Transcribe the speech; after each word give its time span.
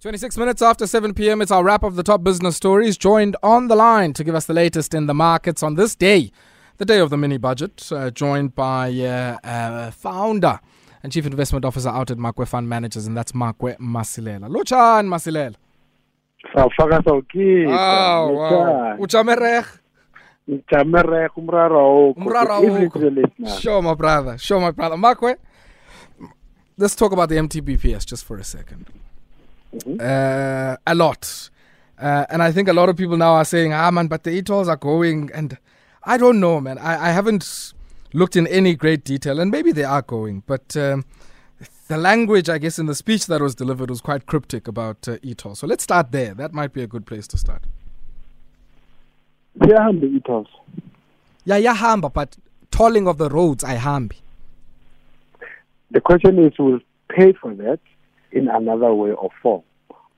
26 0.00 0.38
minutes 0.38 0.62
after 0.62 0.86
7 0.86 1.12
p.m., 1.12 1.42
it's 1.42 1.50
our 1.50 1.62
wrap 1.62 1.82
of 1.82 1.94
the 1.94 2.02
top 2.02 2.24
business 2.24 2.56
stories. 2.56 2.96
Joined 2.96 3.36
on 3.42 3.68
the 3.68 3.76
line 3.76 4.14
to 4.14 4.24
give 4.24 4.34
us 4.34 4.46
the 4.46 4.54
latest 4.54 4.94
in 4.94 5.06
the 5.06 5.12
markets 5.12 5.62
on 5.62 5.74
this 5.74 5.94
day, 5.94 6.32
the 6.78 6.86
day 6.86 7.00
of 7.00 7.10
the 7.10 7.18
mini 7.18 7.36
budget, 7.36 7.86
uh, 7.92 8.10
joined 8.10 8.54
by 8.54 8.90
uh, 8.90 9.36
uh, 9.46 9.90
founder 9.90 10.58
and 11.02 11.12
chief 11.12 11.26
investment 11.26 11.66
officer 11.66 11.90
out 11.90 12.10
at 12.10 12.16
Makwe 12.16 12.48
Fund 12.48 12.66
Managers, 12.66 13.06
and 13.06 13.14
that's 13.14 13.32
Makwe 13.32 13.76
Masilela. 13.76 14.48
Lochan 14.48 15.06
Masilela. 15.06 15.56
Oh, 16.56 18.30
wow. 18.30 18.96
Uchamerech. 18.98 19.66
jamerek 20.72 21.36
umraro 21.36 21.78
awukho 21.78 22.16
Umraro 22.16 22.64
Even 22.64 22.88
awukho. 22.88 23.00
to 23.00 23.28
the. 23.38 23.60
Sure, 23.60 23.82
my 23.82 23.92
brother. 23.92 24.38
Sure, 24.38 24.60
my 24.60 24.70
brother. 24.70 24.96
Makwe, 24.96 25.36
let's 26.78 26.96
talk 26.96 27.12
about 27.12 27.28
the 27.28 27.36
MTBPS 27.36 28.06
just 28.06 28.24
for 28.24 28.38
a 28.38 28.40
2nd 28.40 28.86
Mhm. 29.74 30.00
Uh, 30.00 30.76
a 30.86 30.94
lot. 30.94 31.50
Uh, 31.98 32.24
and 32.30 32.42
I 32.42 32.50
think 32.52 32.68
a 32.68 32.72
lot 32.72 32.88
of 32.88 32.96
people 32.96 33.16
now 33.16 33.34
are 33.34 33.44
saying, 33.44 33.72
ah, 33.72 33.90
man, 33.90 34.06
but 34.08 34.24
the 34.24 34.30
e-tolls 34.30 34.68
are 34.68 34.76
going. 34.76 35.30
And 35.34 35.58
I 36.04 36.16
don't 36.16 36.40
know, 36.40 36.60
man. 36.60 36.78
I, 36.78 37.08
I 37.08 37.10
haven't 37.10 37.72
looked 38.14 38.36
in 38.36 38.46
any 38.46 38.74
great 38.74 39.04
detail, 39.04 39.38
and 39.38 39.50
maybe 39.50 39.70
they 39.72 39.84
are 39.84 40.02
going. 40.02 40.42
But 40.46 40.76
um, 40.76 41.04
the 41.88 41.98
language, 41.98 42.48
I 42.48 42.58
guess, 42.58 42.78
in 42.78 42.86
the 42.86 42.94
speech 42.94 43.26
that 43.26 43.40
was 43.40 43.54
delivered 43.54 43.90
was 43.90 44.00
quite 44.00 44.26
cryptic 44.26 44.66
about 44.66 45.06
uh. 45.08 45.18
So 45.54 45.66
let's 45.66 45.84
start 45.84 46.10
there. 46.10 46.34
That 46.34 46.52
might 46.54 46.72
be 46.72 46.82
a 46.82 46.86
good 46.86 47.04
place 47.06 47.26
to 47.28 47.36
start. 47.36 47.62
ziyahambe 49.58 50.06
i-tolls 50.16 50.48
Yeah, 51.44 51.56
yeah, 51.58 51.74
hamba, 51.74 52.08
but 52.10 52.36
tolling 52.70 53.06
of 53.08 53.18
the 53.18 53.28
roads, 53.28 53.64
I 53.64 53.76
hambi. 53.76 54.16
the 55.90 56.00
question 56.00 56.38
is 56.38 56.52
we'll 56.58 56.80
pay 57.08 57.32
for 57.32 57.52
that 57.54 57.80
in 58.32 58.48
another 58.48 58.92
way 58.94 59.12
or 59.12 59.30
form 59.42 59.62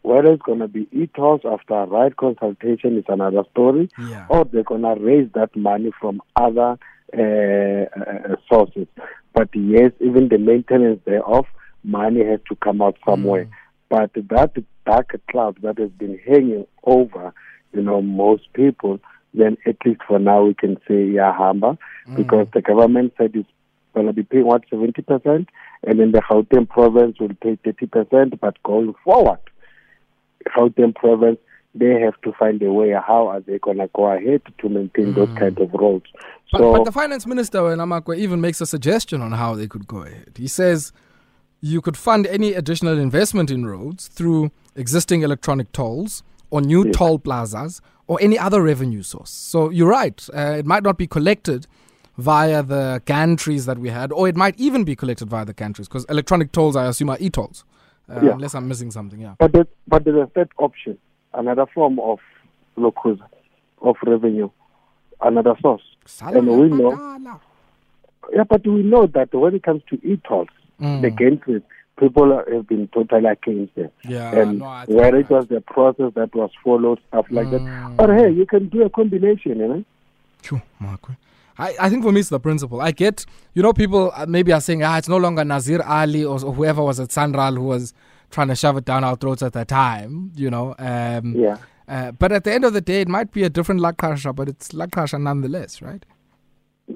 whether 0.02 0.32
it's 0.32 0.42
going 0.42 0.58
to 0.58 0.68
be 0.68 0.88
e-tolls 0.92 1.42
after 1.44 1.74
a 1.74 1.86
right 1.86 2.16
consultation 2.16 2.98
is 2.98 3.04
another 3.08 3.44
story 3.52 3.88
Yeah. 3.98 4.26
or 4.28 4.44
they're 4.44 4.64
going 4.64 4.82
to 4.82 4.96
raise 5.00 5.30
that 5.34 5.54
money 5.54 5.92
from 6.00 6.20
other 6.34 6.76
uh, 7.16 7.20
uh, 7.22 8.36
sources. 8.48 8.88
But 9.32 9.50
yes, 9.54 9.92
even 10.00 10.28
the 10.28 10.38
maintenance 10.38 11.00
thereof, 11.04 11.46
money 11.84 12.24
has 12.24 12.40
to 12.48 12.56
come 12.56 12.82
out 12.82 12.96
somewhere. 13.06 13.48
But 13.88 14.10
that 14.14 14.64
dark 14.86 15.14
cloud 15.30 15.58
that 15.62 15.78
has 15.78 15.90
been 15.90 16.18
hanging 16.26 16.66
over, 16.84 17.32
you 17.72 17.82
know, 17.82 18.02
most 18.02 18.52
people, 18.54 18.98
then 19.34 19.56
at 19.66 19.76
least 19.84 20.00
for 20.08 20.18
now 20.18 20.42
we 20.44 20.54
can 20.54 20.76
say 20.88 20.94
Yahamba, 20.94 21.78
because 22.16 22.48
the 22.52 22.62
government 22.62 23.12
said 23.16 23.32
it's 23.34 23.48
going 23.94 24.06
to 24.06 24.12
be 24.12 24.22
paying 24.22 24.46
what, 24.46 24.68
70%, 24.70 25.46
and 25.84 26.00
then 26.00 26.12
the 26.12 26.20
Gauteng 26.20 26.68
province 26.68 27.18
will 27.20 27.34
pay 27.40 27.56
30%, 27.64 28.38
but 28.40 28.62
going 28.62 28.94
forward, 29.04 29.38
Gauteng 30.48 30.94
province, 30.94 31.38
they 31.74 32.00
have 32.00 32.20
to 32.22 32.32
find 32.32 32.62
a 32.62 32.72
way 32.72 32.90
how 32.90 33.28
are 33.28 33.40
they 33.40 33.58
going 33.58 33.78
to 33.78 33.88
go 33.94 34.06
ahead 34.06 34.42
to 34.58 34.68
maintain 34.68 35.14
those 35.14 35.30
kind 35.38 35.58
of 35.58 35.72
roads. 35.72 36.06
But, 36.52 36.58
so 36.58 36.72
but 36.72 36.84
the 36.84 36.92
finance 36.92 37.26
minister, 37.26 37.60
Namakwe, 37.60 38.18
even 38.18 38.40
makes 38.40 38.60
a 38.60 38.66
suggestion 38.66 39.22
on 39.22 39.32
how 39.32 39.54
they 39.54 39.66
could 39.66 39.86
go 39.86 40.02
ahead. 40.02 40.32
He 40.36 40.48
says 40.48 40.92
you 41.62 41.80
could 41.80 41.96
fund 41.96 42.26
any 42.26 42.52
additional 42.52 42.98
investment 42.98 43.50
in 43.50 43.64
roads 43.64 44.08
through 44.08 44.50
existing 44.76 45.22
electronic 45.22 45.72
tolls 45.72 46.22
or 46.50 46.60
new 46.60 46.84
Yes. 46.84 46.94
toll 46.96 47.18
plazas 47.18 47.80
or 48.06 48.18
any 48.20 48.38
other 48.38 48.60
revenue 48.62 49.02
source. 49.02 49.30
So 49.30 49.70
you're 49.70 49.88
right. 49.88 50.28
Uh, 50.34 50.56
it 50.58 50.66
might 50.66 50.82
not 50.82 50.98
be 50.98 51.06
collected 51.06 51.66
via 52.18 52.62
the 52.62 53.02
gantries 53.06 53.66
that 53.66 53.78
we 53.78 53.88
had, 53.88 54.12
or 54.12 54.28
it 54.28 54.36
might 54.36 54.58
even 54.58 54.84
be 54.84 54.94
collected 54.94 55.28
via 55.28 55.44
the 55.44 55.54
gantries 55.54 55.84
because 55.88 56.04
electronic 56.06 56.52
tolls, 56.52 56.76
I 56.76 56.86
assume, 56.86 57.10
are 57.10 57.16
e-tolls. 57.20 57.64
Uh, 58.10 58.20
Yeah. 58.22 58.32
Unless 58.32 58.54
I'm 58.54 58.68
missing 58.68 58.90
something, 58.90 59.20
yeah. 59.20 59.34
But 59.38 59.52
there, 59.52 59.66
but 59.88 60.04
there's 60.04 60.16
a 60.22 60.26
third 60.26 60.50
option, 60.58 60.98
another 61.32 61.66
form 61.66 61.98
of 62.00 62.18
locus 62.76 63.18
of 63.80 63.96
revenue, 64.04 64.50
another 65.22 65.54
source. 65.62 65.82
And 66.20 66.46
we 66.48 66.68
know- 66.68 67.18
Yeah, 68.32 68.44
but 68.44 68.66
we 68.66 68.82
know 68.82 69.06
that 69.06 69.32
when 69.34 69.54
it 69.54 69.62
comes 69.62 69.82
to 69.90 69.98
e-tolls, 70.06 70.48
Mm. 70.80 71.00
the 71.02 71.10
gantries, 71.10 71.62
people 71.98 72.30
have 72.50 72.66
been 72.66 72.88
totally 72.88 73.26
against 73.26 73.74
them. 73.74 73.90
Yeah, 74.04 74.34
and 74.36 74.58
no, 74.58 74.82
it 74.88 75.30
was 75.30 75.46
the 75.48 75.60
process 75.60 76.12
that 76.14 76.34
was 76.34 76.50
followed, 76.64 76.98
stuff 77.08 77.26
like 77.30 77.50
that. 77.50 77.60
Mm. 77.60 77.96
But 77.96 78.10
hey, 78.10 78.30
you 78.30 78.46
can 78.46 78.68
do 78.68 78.82
a 78.82 78.90
combination, 78.90 79.58
you 79.58 79.68
know? 79.68 79.84
Sure, 80.42 80.62
Marco. 80.80 81.14
I, 81.62 81.74
I 81.84 81.88
think 81.90 82.02
for 82.02 82.12
me 82.12 82.20
it's 82.20 82.28
the 82.28 82.40
principle. 82.40 82.80
I 82.80 82.90
get, 82.90 83.24
you 83.54 83.62
know, 83.62 83.72
people 83.72 84.12
uh, 84.14 84.26
maybe 84.26 84.52
are 84.52 84.60
saying, 84.60 84.82
ah, 84.82 84.98
it's 84.98 85.08
no 85.08 85.16
longer 85.16 85.44
Nazir 85.44 85.80
Ali 85.82 86.24
or, 86.24 86.38
or 86.44 86.52
whoever 86.52 86.82
was 86.82 86.98
at 86.98 87.10
SANRAL 87.10 87.54
who 87.56 87.64
was 87.74 87.94
trying 88.30 88.48
to 88.48 88.56
shove 88.56 88.76
it 88.78 88.84
down 88.84 89.04
our 89.04 89.16
throats 89.16 89.42
at 89.42 89.52
the 89.52 89.64
time, 89.64 90.32
you 90.34 90.50
know. 90.50 90.74
Um, 90.78 91.36
Yeah. 91.36 91.58
uh, 91.86 92.12
but 92.12 92.32
at 92.32 92.44
the 92.44 92.52
end 92.52 92.64
of 92.64 92.72
the 92.72 92.80
day, 92.80 93.02
it 93.02 93.08
might 93.08 93.30
be 93.32 93.42
a 93.44 93.50
different 93.50 93.80
Lakasha, 93.80 94.34
but 94.34 94.48
it's 94.48 94.70
Lakasha 94.70 95.20
nonetheless, 95.20 95.80
right? 95.82 96.04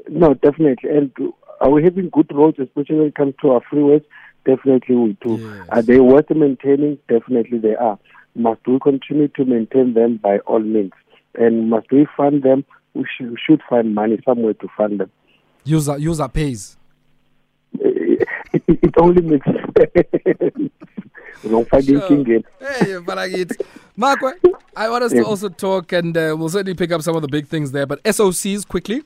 No, 0.08 0.34
definitely. 0.34 0.90
And 0.90 1.12
are 1.60 1.70
we 1.70 1.84
having 1.84 2.08
good 2.10 2.30
roads, 2.34 2.58
especially 2.58 2.96
when 2.96 3.06
it 3.08 3.14
comes 3.14 3.34
to 3.42 3.50
our 3.52 3.60
freeways? 3.72 4.04
Definitely 4.44 4.96
we 4.96 5.16
do. 5.20 5.36
Yes. 5.36 5.68
Are 5.70 5.82
they 5.82 6.00
worth 6.00 6.30
maintaining? 6.30 6.98
Definitely 7.08 7.58
they 7.58 7.76
are. 7.76 7.98
Must 8.34 8.60
we 8.66 8.78
continue 8.80 9.28
to 9.28 9.44
maintain 9.44 9.94
them 9.94 10.18
by 10.22 10.38
all 10.40 10.60
means? 10.60 10.92
And 11.34 11.70
must 11.70 11.90
we 11.92 12.06
fund 12.16 12.42
them? 12.42 12.64
We 12.96 13.04
should, 13.14 13.30
we 13.30 13.36
should 13.44 13.62
find 13.68 13.94
money 13.94 14.18
somewhere 14.24 14.54
to 14.54 14.68
fund 14.76 15.00
them. 15.00 15.10
User 15.64 15.98
user 15.98 16.28
pays. 16.28 16.76
It, 17.78 18.26
it, 18.52 18.62
it 18.82 18.94
only 18.96 19.20
makes 19.20 19.44
sense. 19.44 19.60
Ungangifaka 21.44 22.26
Sure. 22.26 22.40
Hey, 22.68 22.98
but 23.04 23.18
I 23.18 23.28
get 23.28 23.52
Marco. 23.96 24.32
I 24.74 24.88
want 24.88 25.04
us 25.04 25.12
to 25.12 25.22
also 25.24 25.48
talk, 25.48 25.92
and 25.92 26.16
uh, 26.16 26.34
we'll 26.38 26.48
certainly 26.48 26.74
pick 26.74 26.90
up 26.90 27.02
some 27.02 27.14
of 27.16 27.22
the 27.22 27.28
big 27.28 27.46
things 27.46 27.72
there. 27.72 27.86
But 27.86 28.02
SOCs 28.04 28.66
quickly, 28.66 29.02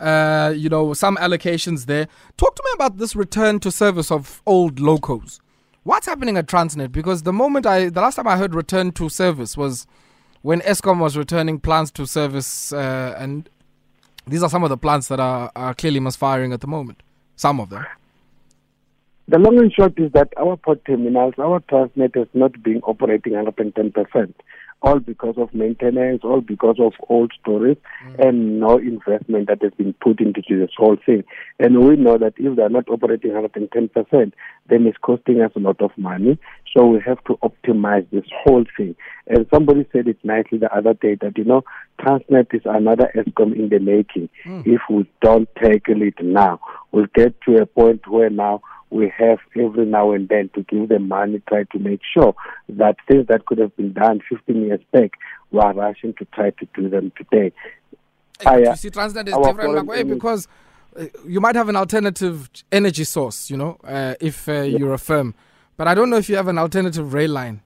uh, 0.00 0.52
you 0.56 0.68
know, 0.68 0.92
some 0.94 1.16
allocations 1.16 1.86
there. 1.86 2.08
Talk 2.36 2.56
to 2.56 2.62
me 2.64 2.70
about 2.74 2.98
this 2.98 3.14
return 3.14 3.60
to 3.60 3.70
service 3.70 4.10
of 4.10 4.42
old 4.46 4.80
locos. 4.80 5.40
What's 5.84 6.06
happening 6.06 6.36
at 6.36 6.46
Transnet? 6.46 6.92
Because 6.92 7.22
the 7.22 7.32
moment 7.32 7.64
I, 7.66 7.88
the 7.88 8.00
last 8.00 8.16
time 8.16 8.26
I 8.26 8.36
heard 8.36 8.54
return 8.54 8.92
to 8.92 9.08
service 9.08 9.56
was 9.56 9.86
when 10.42 10.60
Eskom 10.60 10.98
was 11.00 11.16
returning 11.16 11.60
plants 11.60 11.90
to 11.92 12.06
service, 12.06 12.72
uh, 12.72 13.14
and 13.18 13.48
these 14.26 14.42
are 14.42 14.50
some 14.50 14.62
of 14.62 14.70
the 14.70 14.76
plants 14.76 15.08
that 15.08 15.20
are, 15.20 15.50
are 15.56 15.74
clearly 15.74 16.00
misfiring 16.00 16.52
at 16.52 16.60
the 16.60 16.66
moment. 16.66 17.02
Some 17.36 17.60
of 17.60 17.70
them. 17.70 17.84
The 19.30 19.38
long 19.38 19.58
and 19.58 19.70
short 19.70 19.98
is 19.98 20.10
that 20.12 20.32
our 20.40 20.56
port 20.56 20.82
terminals, 20.86 21.34
our 21.38 21.60
Transnet 21.60 22.16
has 22.16 22.28
not 22.32 22.62
being 22.62 22.80
operating 22.80 23.34
110%, 23.34 24.32
all 24.80 25.00
because 25.00 25.34
of 25.36 25.52
maintenance, 25.52 26.22
all 26.24 26.40
because 26.40 26.76
of 26.80 26.94
old 27.10 27.32
storage, 27.38 27.78
and 28.18 28.58
no 28.58 28.78
investment 28.78 29.48
that 29.48 29.60
has 29.60 29.72
been 29.74 29.92
put 30.00 30.20
into 30.20 30.40
this 30.48 30.70
whole 30.78 30.96
thing. 31.04 31.24
And 31.58 31.86
we 31.86 31.96
know 31.96 32.16
that 32.16 32.34
if 32.38 32.56
they're 32.56 32.70
not 32.70 32.88
operating 32.88 33.32
110%, 33.32 34.32
then 34.70 34.86
it's 34.86 34.96
costing 34.96 35.42
us 35.42 35.52
a 35.54 35.60
lot 35.60 35.82
of 35.82 35.90
money. 35.98 36.38
So 36.74 36.86
we 36.86 37.00
have 37.04 37.22
to 37.24 37.38
optimize 37.42 38.08
this 38.10 38.24
whole 38.44 38.64
thing. 38.78 38.96
And 39.28 39.46
somebody 39.52 39.86
said 39.92 40.08
it 40.08 40.16
nicely 40.24 40.58
the 40.58 40.74
other 40.74 40.94
day 40.94 41.14
that, 41.20 41.36
you 41.36 41.44
know, 41.44 41.62
Transnet 42.00 42.54
is 42.54 42.62
another 42.64 43.10
Eskom 43.14 43.54
in 43.54 43.68
the 43.68 43.78
making. 43.78 44.30
If 44.64 44.80
we 44.90 45.08
don't 45.20 45.48
tackle 45.56 46.00
it 46.02 46.14
now, 46.22 46.60
we'll 46.92 47.06
get 47.14 47.38
to 47.42 47.56
a 47.56 47.66
point 47.66 48.08
where 48.08 48.30
now 48.30 48.62
we 48.90 49.12
have 49.18 49.38
every 49.54 49.84
now 49.84 50.12
and 50.12 50.28
then 50.28 50.50
to 50.54 50.62
give 50.62 50.88
them 50.88 51.08
money, 51.08 51.42
try 51.46 51.64
to 51.64 51.78
make 51.78 52.00
sure 52.14 52.34
that 52.70 52.96
things 53.06 53.26
that 53.26 53.44
could 53.44 53.58
have 53.58 53.76
been 53.76 53.92
done 53.92 54.20
15 54.28 54.62
years 54.62 54.80
back, 54.92 55.12
we 55.50 55.60
are 55.60 55.74
rushing 55.74 56.14
to 56.14 56.24
try 56.34 56.50
to 56.50 56.68
do 56.74 56.88
them 56.88 57.12
today. 57.16 57.52
I, 58.46 58.58
you 58.58 58.76
see, 58.76 58.90
Transnet 58.90 59.28
is 59.28 59.36
different 59.36 59.74
like, 59.74 59.84
way 59.84 60.02
because 60.04 60.48
uh, 60.98 61.06
you 61.26 61.40
might 61.40 61.56
have 61.56 61.68
an 61.68 61.76
alternative 61.76 62.48
energy 62.72 63.04
source, 63.04 63.50
you 63.50 63.56
know, 63.56 63.78
uh, 63.84 64.14
if 64.20 64.48
uh, 64.48 64.62
you're 64.62 64.94
a 64.94 64.98
firm. 64.98 65.34
But 65.76 65.86
I 65.86 65.94
don't 65.94 66.08
know 66.08 66.16
if 66.16 66.28
you 66.28 66.36
have 66.36 66.48
an 66.48 66.58
alternative 66.58 67.12
rail 67.12 67.30
line. 67.30 67.62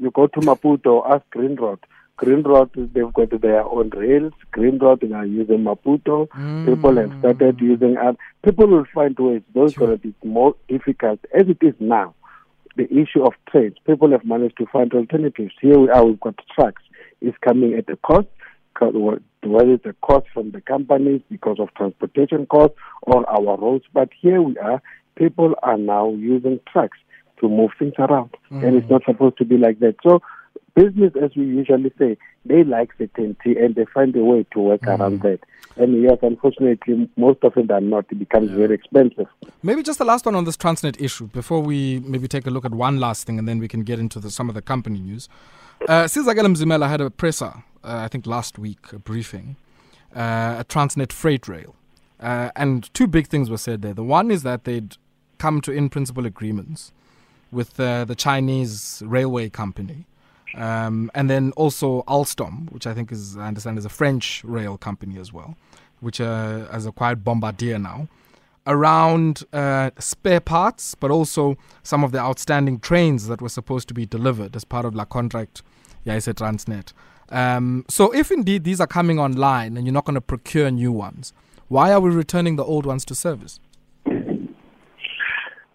You 0.00 0.10
go 0.10 0.26
to 0.28 0.40
Maputo, 0.40 1.02
ask 1.08 1.24
Grindrod. 1.34 1.78
Green 2.16 2.42
Road, 2.42 2.70
they've 2.74 3.12
got 3.12 3.40
their 3.40 3.62
own 3.64 3.90
rails. 3.90 4.32
Grindrod, 4.52 5.00
they 5.08 5.14
are 5.14 5.24
using 5.24 5.58
Maputo. 5.62 6.28
Mm. 6.30 6.66
People 6.66 6.96
have 6.96 7.16
started 7.20 7.60
using 7.60 7.96
other. 7.96 8.18
People 8.44 8.66
will 8.66 8.86
find 8.92 9.16
ways. 9.18 9.42
Those 9.54 9.74
Sure. 9.74 9.86
to 9.92 9.96
be 9.98 10.12
more 10.24 10.56
difficult 10.68 11.20
as 11.32 11.48
it 11.48 11.58
is 11.62 11.74
now. 11.78 12.14
The 12.76 12.92
issue 12.92 13.22
of 13.24 13.34
trains, 13.50 13.76
people 13.86 14.10
have 14.10 14.24
managed 14.24 14.56
to 14.58 14.66
find 14.66 14.92
alternatives. 14.94 15.54
Here 15.60 15.78
we 15.78 15.90
are, 15.90 16.04
we've 16.04 16.18
got 16.20 16.34
trucks. 16.54 16.82
It's 17.20 17.36
coming 17.38 17.74
at 17.74 17.88
a 17.88 17.96
cost. 17.96 18.26
co- 18.74 19.20
Whether 19.44 19.72
it's 19.74 19.86
a 19.86 19.92
cost 20.02 20.26
from 20.34 20.50
the 20.50 20.60
companies 20.60 21.20
because 21.30 21.58
of 21.60 21.72
transportation 21.74 22.46
costs 22.46 22.76
or 23.02 23.28
our 23.30 23.56
roads, 23.58 23.84
but 23.92 24.08
here 24.20 24.42
we 24.42 24.56
are. 24.58 24.82
People 25.16 25.54
are 25.62 25.78
now 25.78 26.10
using 26.10 26.58
trucks 26.72 26.98
to 27.40 27.48
move 27.48 27.70
things 27.78 27.94
around, 27.98 28.34
and 28.50 28.76
it's 28.76 28.90
not 28.90 29.02
supposed 29.04 29.38
to 29.38 29.44
be 29.44 29.56
like 29.56 29.78
that. 29.80 29.96
So 30.02 30.20
business, 30.78 31.12
as 31.20 31.30
we 31.36 31.44
usually 31.44 31.92
say, 31.98 32.16
they 32.44 32.62
like 32.64 32.90
certainty 32.98 33.56
and 33.58 33.74
they 33.74 33.84
find 33.86 34.14
a 34.16 34.24
way 34.24 34.46
to 34.52 34.60
work 34.60 34.82
mm. 34.82 34.98
around 34.98 35.20
that. 35.22 35.40
And 35.76 36.02
yes, 36.02 36.18
unfortunately, 36.22 37.08
most 37.16 37.42
of 37.42 37.56
it 37.56 37.70
are 37.70 37.80
not. 37.80 38.06
It 38.10 38.18
becomes 38.18 38.50
very 38.50 38.74
expensive. 38.74 39.26
Maybe 39.62 39.82
just 39.82 39.98
the 39.98 40.04
last 40.04 40.24
one 40.24 40.34
on 40.34 40.44
this 40.44 40.56
Transnet 40.56 41.00
issue 41.00 41.26
before 41.28 41.60
we 41.60 42.00
maybe 42.00 42.28
take 42.28 42.46
a 42.46 42.50
look 42.50 42.64
at 42.64 42.72
one 42.72 42.98
last 42.98 43.26
thing 43.26 43.38
and 43.38 43.48
then 43.48 43.58
we 43.58 43.68
can 43.68 43.82
get 43.82 43.98
into 43.98 44.20
the, 44.20 44.30
some 44.30 44.48
of 44.48 44.54
the 44.54 44.62
company 44.62 45.00
news. 45.00 45.28
Uh, 45.88 46.04
Mzimela 46.04 46.88
had 46.88 47.00
a 47.00 47.10
presser, 47.10 47.52
uh, 47.84 48.00
I 48.04 48.08
think 48.08 48.26
last 48.26 48.58
week, 48.58 48.92
a 48.92 48.98
briefing, 48.98 49.56
uh, 50.14 50.56
a 50.58 50.64
Transnet 50.64 51.12
freight 51.12 51.46
rail. 51.48 51.76
Uh, 52.20 52.50
and 52.56 52.92
two 52.94 53.06
big 53.06 53.28
things 53.28 53.48
were 53.48 53.58
said 53.58 53.82
there. 53.82 53.94
The 53.94 54.02
one 54.02 54.30
is 54.32 54.42
that 54.42 54.64
they'd 54.64 54.96
come 55.38 55.60
to 55.60 55.70
in 55.70 55.88
principle 55.88 56.26
agreements 56.26 56.92
with 57.50 57.78
uh, 57.80 58.04
the 58.04 58.14
Chinese 58.14 59.02
railway 59.06 59.48
company. 59.48 60.06
Um, 60.54 61.10
and 61.14 61.28
then 61.28 61.52
also 61.52 62.02
Alstom, 62.02 62.70
which 62.72 62.86
I 62.86 62.94
think 62.94 63.12
is, 63.12 63.36
I 63.36 63.48
understand, 63.48 63.78
is 63.78 63.84
a 63.84 63.90
French 63.90 64.42
rail 64.44 64.78
company 64.78 65.18
as 65.18 65.32
well, 65.32 65.56
which 66.00 66.20
uh, 66.20 66.66
has 66.70 66.86
acquired 66.86 67.22
Bombardier 67.24 67.78
now, 67.78 68.08
around 68.66 69.44
uh, 69.52 69.90
spare 69.98 70.40
parts, 70.40 70.94
but 70.94 71.10
also 71.10 71.56
some 71.82 72.02
of 72.02 72.12
the 72.12 72.18
outstanding 72.18 72.78
trains 72.78 73.26
that 73.28 73.40
were 73.40 73.48
supposed 73.48 73.88
to 73.88 73.94
be 73.94 74.06
delivered 74.06 74.56
as 74.56 74.64
part 74.64 74.84
of 74.84 74.94
la 74.94 75.04
contract 75.04 75.62
Yaise 76.06 76.32
Transnet. 76.34 76.92
Um, 77.30 77.84
so 77.88 78.10
if 78.12 78.30
indeed 78.30 78.64
these 78.64 78.80
are 78.80 78.86
coming 78.86 79.18
online 79.18 79.76
and 79.76 79.86
you're 79.86 79.92
not 79.92 80.06
going 80.06 80.14
to 80.14 80.20
procure 80.20 80.70
new 80.70 80.92
ones, 80.92 81.32
why 81.68 81.92
are 81.92 82.00
we 82.00 82.10
returning 82.10 82.56
the 82.56 82.64
old 82.64 82.86
ones 82.86 83.04
to 83.06 83.14
service? 83.14 83.60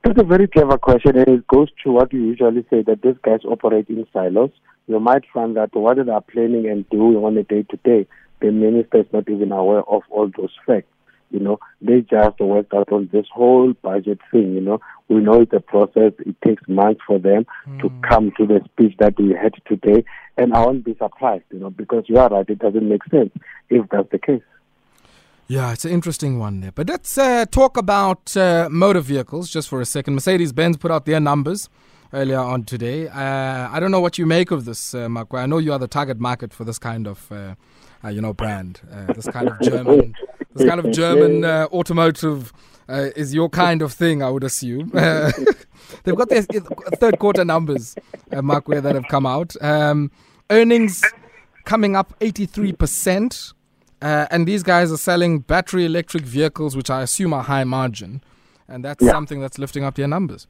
That's 0.03 0.19
a 0.19 0.25
very 0.25 0.47
clever 0.49 0.77
question, 0.77 1.17
and 1.17 1.27
it 1.29 1.47
goes 1.47 1.69
to 1.83 1.91
what 1.91 2.11
you 2.11 2.25
usually 2.25 2.65
say 2.69 2.81
that 2.81 3.01
these 3.01 3.15
guys 3.23 3.39
operate 3.45 3.87
in 3.87 4.05
silos. 4.11 4.51
You 4.87 4.99
might 4.99 5.23
find 5.33 5.55
that 5.55 5.73
what 5.73 5.95
they 5.95 6.11
are 6.11 6.19
planning 6.19 6.67
and 6.69 6.87
doing 6.89 7.23
on 7.23 7.37
a 7.37 7.43
day 7.43 7.63
to 7.63 7.77
day, 7.85 8.05
the 8.41 8.51
minister 8.51 8.99
is 8.99 9.05
not 9.13 9.29
even 9.29 9.53
aware 9.53 9.83
of 9.83 10.01
all 10.09 10.29
those 10.37 10.51
facts. 10.65 10.89
You 11.31 11.39
know, 11.39 11.57
they 11.81 12.01
just 12.01 12.37
worked 12.41 12.73
out 12.73 12.91
on 12.91 13.09
this 13.13 13.25
whole 13.33 13.73
budget 13.81 14.19
thing. 14.29 14.53
You 14.55 14.61
know, 14.61 14.81
we 15.07 15.21
know 15.21 15.41
it's 15.41 15.53
a 15.53 15.61
process. 15.61 16.11
It 16.19 16.35
takes 16.45 16.61
months 16.67 17.01
for 17.07 17.17
them 17.17 17.45
mm. 17.65 17.81
to 17.81 17.89
come 18.07 18.33
to 18.37 18.45
the 18.45 18.61
speech 18.65 18.95
that 18.99 19.17
we 19.17 19.33
had 19.33 19.53
today, 19.65 20.03
and 20.37 20.53
I 20.53 20.65
won't 20.65 20.83
be 20.83 20.95
surprised. 20.95 21.45
You 21.51 21.59
know, 21.59 21.69
because 21.69 22.03
you 22.07 22.17
are 22.17 22.27
right. 22.27 22.49
It 22.49 22.59
doesn't 22.59 22.87
make 22.87 23.05
sense 23.05 23.31
if 23.69 23.89
that's 23.89 24.11
the 24.11 24.19
case. 24.19 24.43
Yeah, 25.47 25.73
it's 25.73 25.83
an 25.83 25.91
interesting 25.91 26.39
one 26.39 26.61
there. 26.61 26.71
But 26.71 26.87
let's 26.87 27.17
uh, 27.17 27.45
talk 27.45 27.75
about 27.75 28.35
uh, 28.37 28.69
motor 28.71 29.01
vehicles 29.01 29.49
just 29.49 29.67
for 29.67 29.81
a 29.81 29.85
second. 29.85 30.15
Mercedes 30.15 30.53
Benz 30.53 30.77
put 30.77 30.89
out 30.89 31.05
their 31.05 31.19
numbers 31.19 31.69
earlier 32.13 32.39
on 32.39 32.63
today. 32.63 33.09
Uh, 33.09 33.69
I 33.69 33.79
don't 33.79 33.91
know 33.91 33.99
what 33.99 34.17
you 34.17 34.25
make 34.25 34.51
of 34.51 34.63
this, 34.65 34.93
uh, 34.95 35.07
Makwe. 35.07 35.39
I 35.39 35.45
know 35.45 35.57
you 35.57 35.73
are 35.73 35.79
the 35.79 35.87
target 35.87 36.19
market 36.19 36.53
for 36.53 36.63
this 36.63 36.79
kind 36.79 37.07
of, 37.07 37.29
uh, 37.31 37.55
uh 38.05 38.07
you 38.07 38.21
know, 38.21 38.33
brand. 38.33 38.81
Uh, 38.89 39.11
this 39.13 39.27
kind 39.27 39.49
of 39.49 39.59
German, 39.59 40.15
this 40.55 40.67
kind 40.67 40.79
of 40.79 40.91
German 40.91 41.43
uh, 41.43 41.67
automotive 41.73 42.53
is 42.87 43.33
your 43.33 43.49
kind 43.49 43.81
of 43.81 43.91
thing, 43.91 44.23
I 44.23 44.29
would 44.29 44.43
assume. 44.43 44.89
they've 46.03 46.15
got 46.15 46.29
their 46.29 46.43
third 46.43 47.19
quarter 47.19 47.43
numbers, 47.43 47.95
uh, 48.31 48.37
Makwe, 48.37 48.81
that 48.81 48.95
have 48.95 49.07
come 49.09 49.25
out. 49.25 49.55
Um, 49.61 50.09
earnings 50.49 51.03
coming 51.65 51.95
up 51.97 52.13
83 52.21 52.73
percent 52.73 53.53
uh, 54.03 54.27
and 54.29 54.45
these 54.45 54.63
guys 54.63 54.91
are 54.91 54.97
selling 54.97 55.39
battery 55.39 55.85
electric 55.85 56.23
vehicles, 56.23 56.75
which 56.75 56.89
I 56.89 57.01
assume 57.01 57.33
are 57.33 57.43
high 57.43 57.63
margin. 57.63 58.21
And 58.67 58.83
that's 58.83 59.03
yeah. 59.03 59.11
something 59.11 59.39
that's 59.39 59.57
lifting 59.57 59.85
up 59.85 59.95
their 59.95 60.07
numbers. 60.07 60.45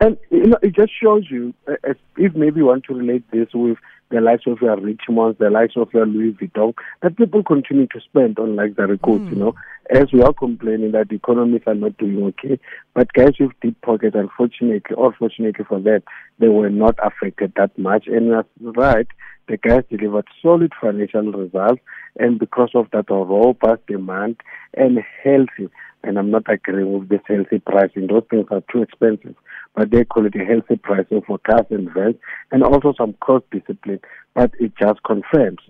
And 0.00 0.18
you 0.30 0.48
know, 0.48 0.58
it 0.62 0.74
just 0.74 0.92
shows 1.00 1.30
you, 1.30 1.54
uh, 1.66 1.94
if 2.18 2.34
maybe 2.34 2.58
you 2.58 2.66
want 2.66 2.84
to 2.84 2.94
relate 2.94 3.24
this 3.30 3.48
with 3.54 3.78
the 4.14 4.20
likes 4.20 4.46
of 4.46 4.60
your 4.60 4.76
Richemont, 4.76 5.38
the 5.38 5.50
likes 5.50 5.76
of 5.76 5.92
your 5.92 6.06
Louis 6.06 6.32
Vuitton, 6.32 6.74
that 7.02 7.16
people 7.16 7.42
continue 7.42 7.88
to 7.88 8.00
spend 8.00 8.38
on 8.38 8.54
luxury 8.54 8.96
goods, 9.02 9.24
mm. 9.24 9.30
you 9.30 9.36
know, 9.36 9.54
as 9.90 10.12
we 10.12 10.22
are 10.22 10.32
complaining 10.32 10.92
that 10.92 11.08
the 11.08 11.16
economies 11.16 11.62
are 11.66 11.74
not 11.74 11.98
doing 11.98 12.22
okay. 12.24 12.58
But 12.94 13.12
guys 13.12 13.34
with 13.40 13.50
deep 13.60 13.80
pockets, 13.82 14.14
unfortunately, 14.14 14.94
or 14.94 15.12
fortunately 15.14 15.64
for 15.64 15.80
that, 15.80 16.04
they 16.38 16.48
were 16.48 16.70
not 16.70 16.96
affected 17.02 17.52
that 17.56 17.76
much. 17.76 18.06
And 18.06 18.32
that's 18.32 18.48
right, 18.60 19.08
the 19.48 19.56
guys 19.56 19.82
delivered 19.90 20.26
solid 20.40 20.72
financial 20.80 21.32
results, 21.32 21.82
and 22.16 22.38
because 22.38 22.70
of 22.74 22.86
that 22.92 23.10
robust 23.10 23.86
demand 23.88 24.36
and 24.74 25.00
healthy, 25.22 25.70
and 26.04 26.18
I'm 26.18 26.30
not 26.30 26.44
agreeing 26.48 27.00
with 27.00 27.08
this 27.08 27.20
healthy 27.26 27.58
pricing, 27.58 28.06
those 28.06 28.24
things 28.30 28.46
are 28.50 28.62
too 28.70 28.82
expensive, 28.82 29.34
but 29.74 29.90
they 29.90 30.04
call 30.04 30.26
it 30.26 30.34
a 30.36 30.44
healthy 30.44 30.76
pricing 30.76 31.22
for 31.26 31.38
cars 31.38 31.66
and 31.70 31.90
vans, 31.92 32.16
and 32.52 32.62
also 32.62 32.94
some 32.96 33.14
cost 33.14 33.44
discipline. 33.50 34.00
But 34.34 34.52
it 34.60 34.72
just 34.80 35.02
confirms 35.02 35.60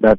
that 0.00 0.18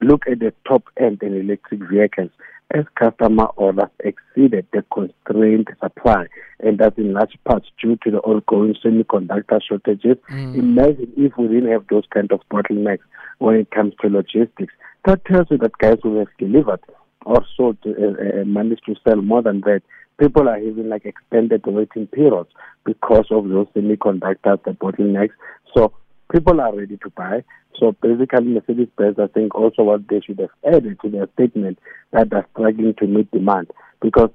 look 0.00 0.24
at 0.30 0.38
the 0.38 0.52
top 0.66 0.84
end 0.98 1.22
in 1.22 1.34
electric 1.38 1.80
vehicles 1.88 2.30
as 2.72 2.84
customer 2.94 3.46
orders 3.56 3.90
exceeded 4.04 4.66
the 4.72 4.84
constrained 4.92 5.68
supply, 5.82 6.26
and 6.60 6.78
that's 6.78 6.96
in 6.96 7.12
large 7.12 7.36
part 7.44 7.64
due 7.82 7.96
to 8.04 8.10
the 8.12 8.18
ongoing 8.18 8.74
semiconductor 8.84 9.60
shortages. 9.66 10.16
Mm. 10.30 10.54
Imagine 10.56 11.12
if 11.16 11.36
we 11.36 11.48
didn't 11.48 11.70
have 11.70 11.86
those 11.88 12.04
kind 12.14 12.30
of 12.30 12.40
bottlenecks 12.50 13.00
when 13.38 13.56
it 13.56 13.70
comes 13.70 13.94
to 14.00 14.08
logistics. 14.08 14.72
That 15.04 15.24
tells 15.24 15.50
you 15.50 15.58
that 15.58 15.78
guys 15.78 15.98
who 16.02 16.18
have 16.18 16.28
delivered 16.38 16.80
or 17.26 17.44
sold, 17.56 17.78
uh, 17.84 17.90
uh, 17.90 18.44
managed 18.44 18.84
to 18.86 18.94
sell 19.04 19.16
more 19.16 19.42
than 19.42 19.60
that. 19.62 19.82
People 20.20 20.48
are 20.48 20.58
having 20.58 20.88
like 20.88 21.06
extended 21.06 21.64
waiting 21.66 22.06
periods 22.06 22.50
because 22.84 23.26
of 23.30 23.48
those 23.48 23.66
semiconductors, 23.74 24.62
the 24.64 24.72
bottlenecks. 24.72 25.32
So 25.74 25.94
people 26.30 26.60
are 26.60 26.76
ready 26.76 26.98
to 26.98 27.10
buy. 27.10 27.42
So 27.78 27.92
basically, 28.02 28.48
Mercedes-Benz, 28.48 29.18
I 29.18 29.28
think 29.28 29.54
also 29.54 29.82
what 29.82 30.06
they 30.08 30.20
should 30.20 30.38
have 30.38 30.50
added 30.66 30.98
to 31.00 31.08
their 31.08 31.28
statement 31.34 31.78
that 32.12 32.28
they're 32.28 32.46
struggling 32.52 32.94
to 32.98 33.06
meet 33.06 33.30
demand 33.30 33.70
because 34.02 34.30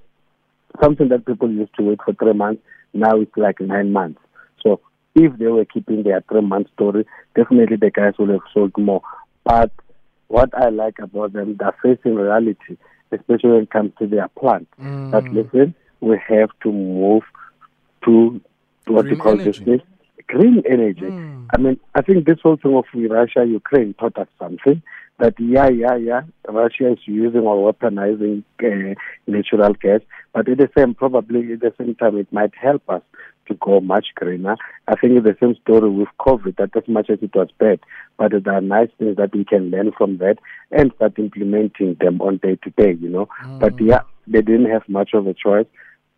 something 0.82 1.10
that 1.10 1.26
people 1.26 1.52
used 1.52 1.76
to 1.76 1.84
wait 1.84 2.00
for 2.04 2.14
three 2.14 2.34
months, 2.34 2.64
now 2.94 3.20
it's 3.20 3.38
like 3.38 3.60
nine 3.60 3.92
months. 3.92 4.20
So 4.64 4.82
if 5.14 5.38
they 5.38 5.48
were 5.48 5.66
keeping 5.66 6.04
their 6.04 6.24
three-month 6.30 6.68
story, 6.74 7.06
definitely 7.36 7.78
the 7.78 7.92
guys 7.92 8.14
would 8.18 8.30
have 8.30 8.42
sold 8.54 8.76
more. 8.78 9.02
But 9.44 9.72
what 10.28 10.50
I 10.56 10.70
like 10.70 10.98
about 11.00 11.34
them, 11.34 11.58
they're 11.60 11.76
facing 11.84 12.16
reality, 12.16 12.78
especially 13.20 13.52
when 13.52 13.64
it 13.64 13.70
comes 13.72 13.92
to 14.00 14.08
their 14.08 14.28
plant. 14.30 14.68
Mm. 14.82 15.12
That 15.12 15.26
listen, 15.34 15.76
we 16.02 16.20
have 16.28 16.50
to 16.64 16.72
move 16.72 17.24
to 18.06 18.42
what 18.88 19.04
Green 19.04 19.16
we 19.16 19.20
call 19.20 19.40
energy. 19.40 19.64
this 19.64 19.82
green 20.28 20.64
energy. 20.70 21.02
Mm. 21.02 21.48
I 21.54 21.58
mean, 21.58 21.80
I 21.94 22.02
think 22.02 22.26
this 22.26 22.40
whole 22.42 22.58
thing 22.58 22.76
of 22.76 22.86
Russia 22.94 23.46
Ukraine 23.46 23.94
taught 23.96 24.18
us 24.18 24.28
something 24.40 24.82
that 25.20 25.34
yeah, 25.40 25.70
yeah, 25.70 25.96
yeah, 25.96 26.22
Russia 26.48 26.92
is 26.92 27.00
using 27.06 27.42
or 27.42 27.72
weaponizing 27.72 28.44
uh, 28.64 28.96
natural 29.28 29.74
gas, 29.74 30.02
but 30.34 30.50
at 30.50 30.58
the 30.58 30.70
same, 30.78 30.94
probably 30.94 31.54
at 31.54 31.62
the 31.62 31.74
same 31.78 31.96
time, 31.96 32.18
it 32.18 32.32
might 32.34 32.54
help 32.56 32.84
us 32.90 33.02
to 33.48 33.54
go 33.56 33.80
much 33.80 34.08
greener. 34.16 34.58
I 34.88 34.96
think 34.96 35.14
it's 35.14 35.26
the 35.26 35.38
same 35.40 35.56
story 35.62 35.90
with 35.90 36.08
COVID, 36.20 36.58
that 36.58 36.76
as 36.76 36.88
much 36.88 37.10
as 37.10 37.20
it 37.22 37.36
was 37.36 37.50
bad, 37.58 37.80
but 38.18 38.32
there 38.32 38.54
are 38.54 38.62
nice 38.62 38.90
things 38.98 39.18
that 39.18 39.36
we 39.36 39.46
can 39.46 39.72
learn 39.72 39.92
from 39.92 40.18
that 40.18 40.38
and 40.72 40.92
start 40.96 41.18
implementing 41.20 41.98
them 42.00 42.22
on 42.22 42.38
day 42.38 42.58
to 42.64 42.70
day, 42.72 42.94
you 43.00 43.10
know. 43.10 43.28
Mm. 43.44 43.60
But 43.60 43.80
yeah, 43.82 44.02
they 44.28 44.42
didn't 44.42 44.70
have 44.70 44.88
much 44.88 45.14
of 45.14 45.28
a 45.28 45.34
choice, 45.34 45.68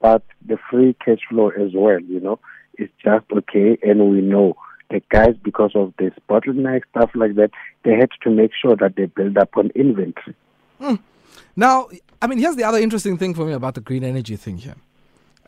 but 0.02 0.24
the 0.46 0.58
free 0.70 0.96
cash 1.04 1.20
flow 1.30 1.50
as 1.50 1.72
well, 1.74 2.00
you 2.00 2.20
know 2.20 2.40
is 2.78 2.90
just 3.04 3.25
okay, 3.32 3.78
and 3.82 4.10
we 4.12 4.22
know 4.22 4.56
the 4.90 5.02
guys, 5.10 5.36
because 5.44 5.72
of 5.75 5.94
this 5.98 6.13
bottleneck 6.30 6.84
stuff 6.92 7.10
like 7.13 7.36
that, 7.36 7.52
they 7.84 7.94
had 7.94 8.10
to 8.22 8.30
make 8.30 8.52
sure 8.60 8.75
that 8.75 8.96
they 8.96 9.06
build 9.06 9.38
up 9.38 9.50
on 9.58 9.70
inventory. 9.75 10.36
Mm. 10.80 11.00
Now, 11.56 11.90
I 12.22 12.28
mean, 12.28 12.40
here's 12.40 12.56
the 12.56 12.63
other 12.63 12.78
interesting 12.78 13.18
thing 13.18 13.34
for 13.34 13.46
me 13.46 13.54
about 13.54 13.75
the 13.75 13.82
green 13.82 14.04
energy 14.04 14.36
thing 14.36 14.58
here. 14.58 14.75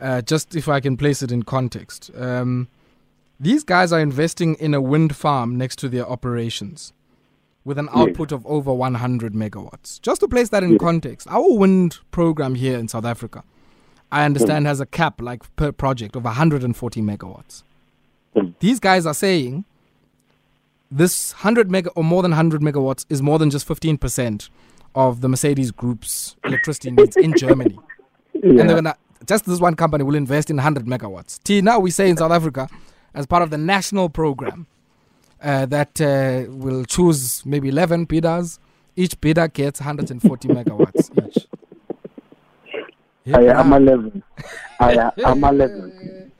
Uh, 0.00 0.22
just 0.22 0.56
if 0.56 0.68
I 0.68 0.80
can 0.80 0.96
place 0.96 1.22
it 1.22 1.30
in 1.30 1.42
context. 1.42 2.10
Um, 2.16 2.68
these 3.38 3.64
guys 3.64 3.92
are 3.92 4.00
investing 4.00 4.54
in 4.56 4.74
a 4.74 4.80
wind 4.80 5.16
farm 5.16 5.56
next 5.56 5.76
to 5.76 5.88
their 5.88 6.06
operations 6.06 6.92
with 7.64 7.78
an 7.78 7.88
output 7.94 8.32
of 8.32 8.44
over 8.46 8.72
100 8.72 9.32
megawatts. 9.34 10.00
Just 10.00 10.20
to 10.20 10.28
place 10.28 10.48
that 10.50 10.62
in 10.62 10.78
context, 10.78 11.26
our 11.30 11.52
wind 11.56 11.98
program 12.10 12.54
here 12.54 12.78
in 12.78 12.88
South 12.88 13.04
Africa 13.04 13.44
I 14.12 14.24
understand, 14.24 14.66
has 14.66 14.80
a 14.80 14.86
cap 14.86 15.20
like 15.20 15.44
per 15.56 15.72
project 15.72 16.16
of 16.16 16.24
140 16.24 17.00
megawatts. 17.00 17.62
These 18.58 18.80
guys 18.80 19.06
are 19.06 19.14
saying 19.14 19.64
this 20.90 21.32
100 21.34 21.70
mega 21.70 21.90
or 21.90 22.02
more 22.02 22.22
than 22.22 22.32
100 22.32 22.60
megawatts 22.60 23.06
is 23.08 23.22
more 23.22 23.38
than 23.38 23.50
just 23.50 23.66
15% 23.68 24.48
of 24.94 25.20
the 25.20 25.28
Mercedes 25.28 25.70
Group's 25.70 26.36
electricity 26.44 26.90
needs 26.90 27.16
in 27.16 27.36
Germany. 27.36 27.78
Yeah. 28.34 28.60
And 28.60 28.60
they're 28.60 28.76
gonna, 28.76 28.96
just 29.30 29.44
this 29.44 29.60
one 29.60 29.76
company 29.76 30.02
will 30.02 30.16
invest 30.16 30.50
in 30.50 30.56
100 30.56 30.86
megawatts. 30.86 31.40
T, 31.44 31.60
now 31.60 31.78
we 31.78 31.92
say 31.92 32.10
in 32.10 32.16
South 32.16 32.32
Africa, 32.32 32.68
as 33.14 33.26
part 33.26 33.44
of 33.44 33.50
the 33.50 33.58
national 33.58 34.08
program, 34.08 34.66
uh, 35.40 35.66
that 35.66 36.00
uh, 36.00 36.50
will 36.50 36.84
choose 36.84 37.46
maybe 37.46 37.68
11 37.68 38.06
bidders. 38.06 38.58
Each 38.96 39.18
bidder 39.20 39.46
gets 39.46 39.78
140 39.78 40.48
megawatts 40.58 41.04
each. 41.24 41.46
I 43.32 43.44
am 43.60 43.72
11. 43.72 44.20
I 44.80 45.12
am 45.24 45.44
11. 45.54 46.32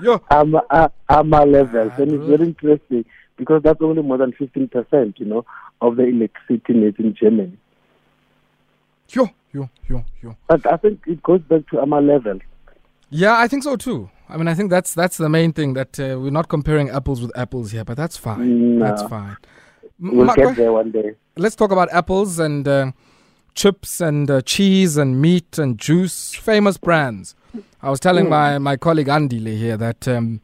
Yo. 0.00 0.22
AMA, 0.30 0.62
uh, 0.70 0.88
AMA 1.08 1.44
levels. 1.44 1.92
Ah, 1.96 2.02
and 2.02 2.12
it's 2.12 2.24
very 2.24 2.46
interesting 2.46 3.04
because 3.36 3.64
that's 3.64 3.82
only 3.82 4.02
more 4.02 4.16
than 4.18 4.30
15%, 4.30 5.18
you 5.18 5.26
know, 5.26 5.44
of 5.80 5.96
the 5.96 6.04
electricity 6.04 6.72
needs 6.72 7.00
in 7.00 7.16
Germany. 7.20 7.58
Yo, 9.10 9.28
yo, 9.52 9.70
yo, 9.88 10.04
yo. 10.22 10.36
But 10.46 10.70
I 10.70 10.76
think 10.76 11.00
it 11.06 11.22
goes 11.22 11.40
back 11.42 11.66
to 11.70 11.80
AMA 11.80 12.00
level. 12.00 12.38
Yeah, 13.10 13.38
I 13.38 13.48
think 13.48 13.62
so 13.62 13.76
too. 13.76 14.10
I 14.28 14.36
mean, 14.36 14.48
I 14.48 14.54
think 14.54 14.70
that's 14.70 14.94
that's 14.94 15.16
the 15.16 15.28
main 15.28 15.52
thing 15.52 15.72
that 15.74 15.98
uh, 15.98 16.18
we're 16.20 16.30
not 16.30 16.48
comparing 16.48 16.90
apples 16.90 17.22
with 17.22 17.36
apples 17.36 17.70
here, 17.70 17.84
but 17.84 17.96
that's 17.96 18.16
fine. 18.16 18.78
No. 18.78 18.84
That's 18.84 19.02
fine. 19.02 19.36
We'll 19.98 20.26
Makwe, 20.26 20.36
get 20.36 20.56
there 20.56 20.72
one 20.72 20.90
day. 20.92 21.12
let's 21.36 21.56
talk 21.56 21.72
about 21.72 21.88
apples 21.90 22.38
and 22.38 22.68
uh, 22.68 22.92
chips 23.54 24.00
and 24.00 24.30
uh, 24.30 24.40
cheese 24.42 24.96
and 24.96 25.20
meat 25.20 25.58
and 25.58 25.78
juice, 25.78 26.34
famous 26.34 26.76
brands. 26.76 27.34
I 27.82 27.90
was 27.90 27.98
telling 27.98 28.28
my, 28.28 28.58
my 28.58 28.76
colleague 28.76 29.08
Andile 29.08 29.56
here 29.56 29.76
that 29.76 30.06
um, 30.06 30.40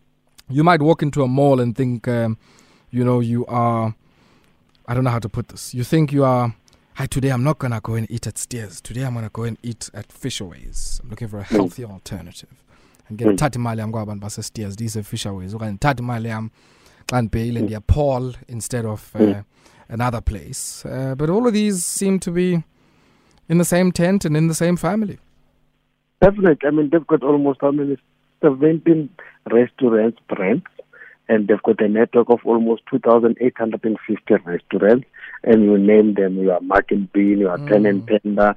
you 0.48 0.64
might 0.64 0.82
walk 0.82 1.02
into 1.02 1.22
a 1.22 1.28
mall 1.28 1.60
and 1.60 1.76
think, 1.76 2.08
um, 2.08 2.36
you 2.90 3.04
know, 3.04 3.20
you 3.20 3.46
are, 3.46 3.94
I 4.88 4.94
don't 4.94 5.04
know 5.04 5.10
how 5.10 5.20
to 5.20 5.28
put 5.28 5.48
this. 5.48 5.74
You 5.74 5.84
think 5.84 6.12
you 6.12 6.24
are, 6.24 6.54
hi, 6.94 7.06
today 7.06 7.30
I'm 7.30 7.42
not 7.44 7.58
going 7.58 7.72
to 7.72 7.80
go 7.80 7.94
and 7.94 8.10
eat 8.10 8.26
at 8.26 8.38
Steers. 8.38 8.80
Today 8.80 9.02
I'm 9.04 9.14
going 9.14 9.24
to 9.24 9.30
go 9.30 9.42
and 9.44 9.58
eat 9.62 9.90
at 9.94 10.08
Fishaways. 10.08 11.00
I'm 11.02 11.10
looking 11.10 11.28
for 11.28 11.38
a 11.38 11.42
healthy 11.42 11.84
alternative. 11.84 12.50
And 13.08 13.18
get 13.18 13.28
Mm. 13.28 13.36
thatha 13.36 13.58
imali 13.58 13.78
yam 13.78 13.92
kwaba 13.92 14.18
base 14.20 14.42
Steers, 14.42 14.76
these 14.76 14.96
are 14.96 15.02
Fishaways. 15.02 15.54
okanye 15.54 15.72
ndithathe 15.72 16.02
imali 16.02 16.28
yam 16.28 16.50
xa 17.06 17.22
ndibhekile 17.22 17.60
ndiya 17.60 17.80
Paul 17.80 18.34
instead 18.48 18.86
of 18.86 19.14
uh, 19.16 19.42
another 19.88 20.20
place. 20.22 20.84
Uh, 20.88 21.14
but 21.14 21.28
all 21.30 21.46
of 21.46 21.52
these 21.52 21.84
seem 21.84 22.18
to 22.18 22.30
be 22.30 22.62
in 23.48 23.58
the 23.58 23.64
same 23.64 23.92
tent 23.92 24.24
and 24.24 24.36
in 24.36 24.48
the 24.48 24.54
same 24.54 24.76
family. 24.76 25.18
Definitely. 26.20 26.68
I 26.68 26.70
mean, 26.70 26.88
they've 26.90 27.06
got 27.06 27.22
almost 27.22 27.60
how 27.60 27.70
many? 27.72 27.98
17 28.40 29.08
restaurants 29.50 30.18
brands, 30.28 30.64
and 31.28 31.48
they've 31.48 31.62
got 31.62 31.80
a 31.80 31.88
network 31.88 32.28
of 32.30 32.40
almost 32.44 32.82
2,850 32.90 34.34
restaurants. 34.44 35.06
And 35.42 35.62
you 35.62 35.76
name 35.78 36.14
them, 36.14 36.38
you 36.38 36.52
are 36.52 36.60
Mugg 36.60 36.88
& 36.88 37.12
Bean, 37.12 37.38
you 37.38 37.48
are 37.48 37.58
Mm. 37.58 37.68
Turn 37.68 37.86
'n 37.86 38.02
Tender. 38.06 38.54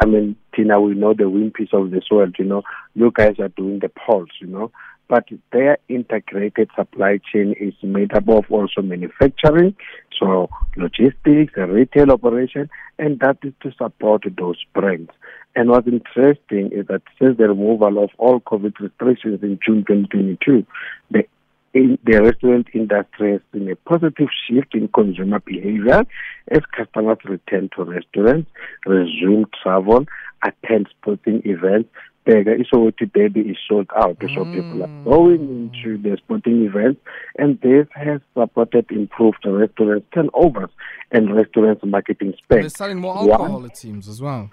I 0.00 0.06
mean, 0.06 0.36
Tina, 0.54 0.80
we 0.80 0.94
know 0.94 1.12
the 1.12 1.24
Wimpys 1.24 1.72
of 1.72 1.90
this 1.90 2.08
world, 2.10 2.36
you 2.38 2.44
know. 2.44 2.62
You 2.94 3.10
guys 3.12 3.40
are 3.40 3.48
doing 3.48 3.80
the 3.80 3.88
polls, 3.88 4.30
you 4.40 4.46
know. 4.46 4.70
But 5.08 5.28
their 5.52 5.78
integrated 5.88 6.70
supply 6.74 7.18
chain 7.18 7.52
is 7.60 7.74
made 7.82 8.14
up 8.14 8.28
of 8.28 8.50
also 8.50 8.80
manufacturing, 8.80 9.74
so 10.18 10.48
logistics, 10.76 11.52
a 11.56 11.66
retail 11.66 12.10
operation, 12.10 12.70
and 12.98 13.18
that 13.20 13.38
is 13.42 13.52
to 13.62 13.72
support 13.72 14.22
those 14.38 14.64
brands. 14.72 15.10
And 15.56 15.68
what's 15.68 15.86
interesting 15.86 16.72
is 16.72 16.86
that 16.86 17.02
since 17.18 17.36
the 17.36 17.48
removal 17.48 18.02
of 18.02 18.10
all 18.18 18.40
COVID 18.40 18.80
restrictions 18.80 19.42
in 19.42 19.58
June 19.64 19.84
2022, 19.84 20.64
the 21.10 21.26
in 21.74 21.98
the 22.04 22.22
restaurant 22.22 22.68
industry 22.72 23.32
has 23.32 23.40
seen 23.52 23.68
a 23.70 23.76
positive 23.76 24.28
shift 24.48 24.74
in 24.74 24.88
consumer 24.88 25.40
behavior 25.40 26.04
as 26.50 26.60
customers 26.76 27.18
return 27.24 27.68
to 27.76 27.82
restaurants, 27.84 28.48
resume 28.86 29.44
travel, 29.62 30.06
attend 30.42 30.88
sporting 30.98 31.42
events. 31.44 31.90
Bega 32.24 32.52
Isowoti 32.56 33.12
Derby 33.12 33.40
is 33.40 33.58
sold 33.68 33.88
out, 33.94 34.16
so 34.34 34.46
people 34.46 34.82
are 34.82 34.88
Mm. 34.88 35.04
going 35.04 35.42
into 35.74 35.98
the 35.98 36.16
sporting 36.16 36.64
events, 36.64 36.98
and 37.38 37.60
this 37.60 37.86
has 37.92 38.22
supported 38.32 38.86
improved 38.90 39.44
restaurant 39.44 40.04
turnovers 40.12 40.70
and 41.10 41.34
restaurants 41.36 41.84
marketing 41.84 42.32
spend. 42.42 42.62
They're 42.62 42.70
selling 42.70 42.98
more 43.00 43.14
One- 43.16 43.30
alcohol, 43.30 43.64
it 43.66 43.76
seems, 43.76 44.08
as 44.08 44.22
well. 44.22 44.48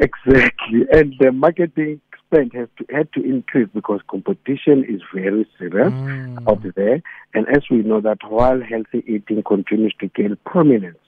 Exactly, 0.00 0.84
and 0.92 1.14
the 1.20 1.30
marketing 1.32 2.00
spend 2.26 2.52
has 2.54 2.68
to 2.78 2.84
had 2.94 3.12
to 3.12 3.22
increase 3.24 3.68
because 3.74 4.00
competition 4.08 4.84
is 4.84 5.00
very 5.14 5.46
serious 5.58 5.92
Mm. 5.92 6.48
out 6.48 6.62
there. 6.74 7.02
And 7.34 7.46
as 7.48 7.62
we 7.70 7.78
know 7.78 8.00
that 8.00 8.18
while 8.28 8.60
healthy 8.60 9.04
eating 9.06 9.42
continues 9.42 9.94
to 10.00 10.08
gain 10.08 10.36
prominence, 10.44 10.98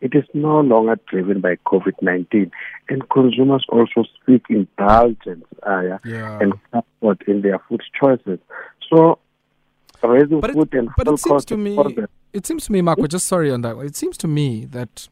it 0.00 0.14
is 0.14 0.24
no 0.34 0.60
longer 0.60 0.96
driven 1.10 1.40
by 1.40 1.56
COVID 1.66 1.94
nineteen, 2.02 2.50
and 2.88 3.08
consumers 3.10 3.64
also 3.68 4.04
seek 4.26 4.42
indulgence 4.48 5.44
uh, 5.66 5.98
yeah, 6.04 6.38
and 6.40 6.52
comfort 6.72 7.22
in 7.26 7.42
their 7.42 7.58
food 7.68 7.82
choices. 8.00 8.38
So. 8.90 9.18
Raising 10.02 10.40
But 10.40 10.50
it- 10.50 10.54
food 10.56 10.74
and 10.74 10.88
but 10.96 11.08
it 11.08 11.18
seems 11.18 11.32
costs 11.32 11.46
to 11.48 11.56
me- 11.56 11.76
It 12.32 12.46
seems 12.46 12.66
to 12.66 12.72
me, 12.72 12.82
Marco, 12.82 13.06
just 13.06 13.26
sorry 13.26 13.50
on 13.50 13.62
that. 13.62 13.76
It 13.78 13.96
seems 13.96 14.16
to 14.18 14.28
me 14.28 14.66
that 14.66 15.08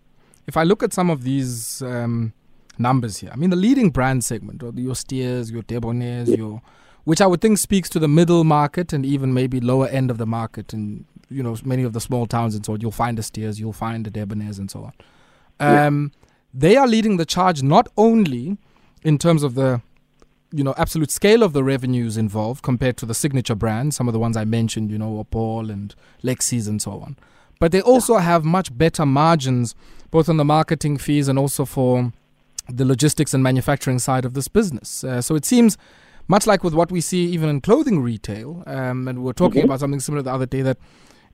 if 0.47 0.57
I 0.59 0.63
look 0.63 0.83
at 0.83 0.93
some 0.93 1.09
of 1.11 1.25
these 1.25 1.81
um, 1.83 2.33
numbers 2.79 3.19
here, 3.19 3.31
I 3.33 3.37
mean, 3.37 3.51
the 3.51 3.57
leading 3.57 3.91
brand 3.91 4.25
segment, 4.25 4.63
or 4.63 4.73
your 4.75 4.95
Steers, 4.95 5.51
your 5.51 5.63
Debonairs, 5.63 6.37
your, 6.37 6.63
which 7.05 7.21
I 7.21 7.27
would 7.27 7.41
think 7.41 7.59
speaks 7.59 7.89
to 7.91 7.99
the 7.99 8.09
middle 8.09 8.45
market 8.45 8.93
and 8.93 9.05
even 9.05 9.33
maybe 9.35 9.61
lower 9.61 9.89
end 9.89 10.11
of 10.11 10.19
the 10.19 10.27
market, 10.27 10.73
and 10.73 11.05
you 11.31 11.43
know, 11.43 11.57
many 11.65 11.83
of 11.83 11.93
the 11.93 12.01
small 12.01 12.27
towns 12.27 12.55
and 12.55 12.65
so 12.65 12.75
on. 12.75 12.81
You'll 12.81 12.91
find 12.91 13.19
the 13.19 13.23
Steers, 13.23 13.59
you'll 13.59 13.73
find 13.73 14.05
the 14.05 14.11
Debonairs, 14.11 14.59
and 14.59 14.71
so 14.71 14.85
on. 14.85 14.93
Yeah. 15.61 15.87
Um, 15.87 16.13
They 16.53 16.77
are 16.77 16.87
leading 16.87 17.17
the 17.17 17.25
charge 17.27 17.63
not 17.63 17.89
only 17.97 18.59
in 19.03 19.19
terms 19.19 19.43
of 19.43 19.55
the 19.55 19.81
you 20.53 20.63
know 20.63 20.75
absolute 20.77 21.11
scale 21.11 21.43
of 21.43 21.53
the 21.53 21.65
revenues 21.65 22.17
involved 22.17 22.63
compared 22.63 22.97
to 22.99 23.07
the 23.07 23.15
signature 23.15 23.57
brands, 23.57 23.97
some 23.97 24.09
of 24.09 24.13
the 24.13 24.21
ones 24.21 24.37
I 24.37 24.45
mentioned, 24.45 24.91
you 24.91 24.99
know, 24.99 25.19
Opal 25.19 25.71
and 25.71 25.95
Lexis 26.23 26.69
and 26.69 26.81
so 26.81 26.93
on. 26.93 27.17
But 27.59 27.73
they 27.73 27.81
also 27.81 28.19
have 28.19 28.45
much 28.45 28.77
better 28.77 29.05
margins, 29.05 29.75
both 30.11 30.29
on 30.29 30.37
the 30.37 30.45
marketing 30.45 30.99
fees 30.99 31.29
and 31.29 31.39
also 31.39 31.65
for 31.65 32.13
the 32.69 32.85
logistics 32.85 33.35
and 33.35 33.43
manufacturing 33.43 33.99
side 33.99 34.25
of 34.25 34.35
this 34.35 34.49
business. 34.49 35.05
Uh, 35.05 35.21
so 35.21 35.35
it 35.35 35.45
seems 35.45 35.77
much 36.29 36.47
like 36.47 36.65
with 36.65 36.75
what 36.75 36.91
we 36.91 37.01
see 37.01 37.27
even 37.27 37.49
in 37.49 37.61
clothing 37.61 38.01
retail, 38.01 38.63
um, 38.67 39.07
and 39.09 39.19
we 39.19 39.25
were 39.25 39.35
talking 39.35 39.63
Mhm. 39.63 39.67
about 39.67 39.81
something 39.81 40.01
similar 40.01 40.23
the 40.23 40.33
other 40.33 40.47
day 40.47 40.63
that 40.63 40.79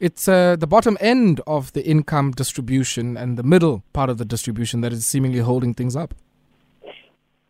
it's 0.01 0.27
uh, 0.29 0.57
the 0.57 0.67
bottom 0.67 0.97
end 1.01 1.41
of 1.47 1.73
the 1.73 1.87
income 1.87 2.33
distribution 2.33 3.17
and 3.17 3.37
the 3.37 3.43
middle 3.43 3.83
part 3.93 4.11
of 4.11 4.19
the 4.19 4.25
distribution 4.25 4.81
that 4.81 4.93
is 4.93 5.07
seemingly 5.07 5.41
holding 5.41 5.75
things 5.75 5.95
up. 5.95 6.15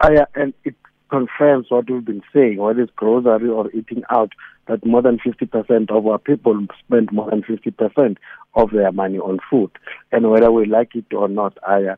Ah, 0.00 0.10
yeah, 0.10 0.24
and 0.34 0.52
it 0.64 0.74
confirms 1.10 1.66
what 1.70 1.90
we've 1.90 2.04
been 2.04 2.22
saying, 2.32 2.56
whether 2.58 2.82
it's 2.82 2.92
grocery 2.96 3.48
or 3.48 3.70
eating 3.72 4.02
out, 4.10 4.32
that 4.66 4.84
more 4.86 5.02
than 5.02 5.18
50% 5.18 5.90
of 5.90 6.06
our 6.06 6.18
people 6.18 6.66
spend 6.78 7.10
more 7.12 7.28
than 7.30 7.42
50% 7.42 8.18
of 8.54 8.70
their 8.70 8.92
money 8.92 9.18
on 9.18 9.38
food. 9.50 9.70
And 10.12 10.30
whether 10.30 10.50
we 10.52 10.66
like 10.66 10.94
it 10.94 11.12
or 11.12 11.28
not, 11.28 11.58
I, 11.66 11.94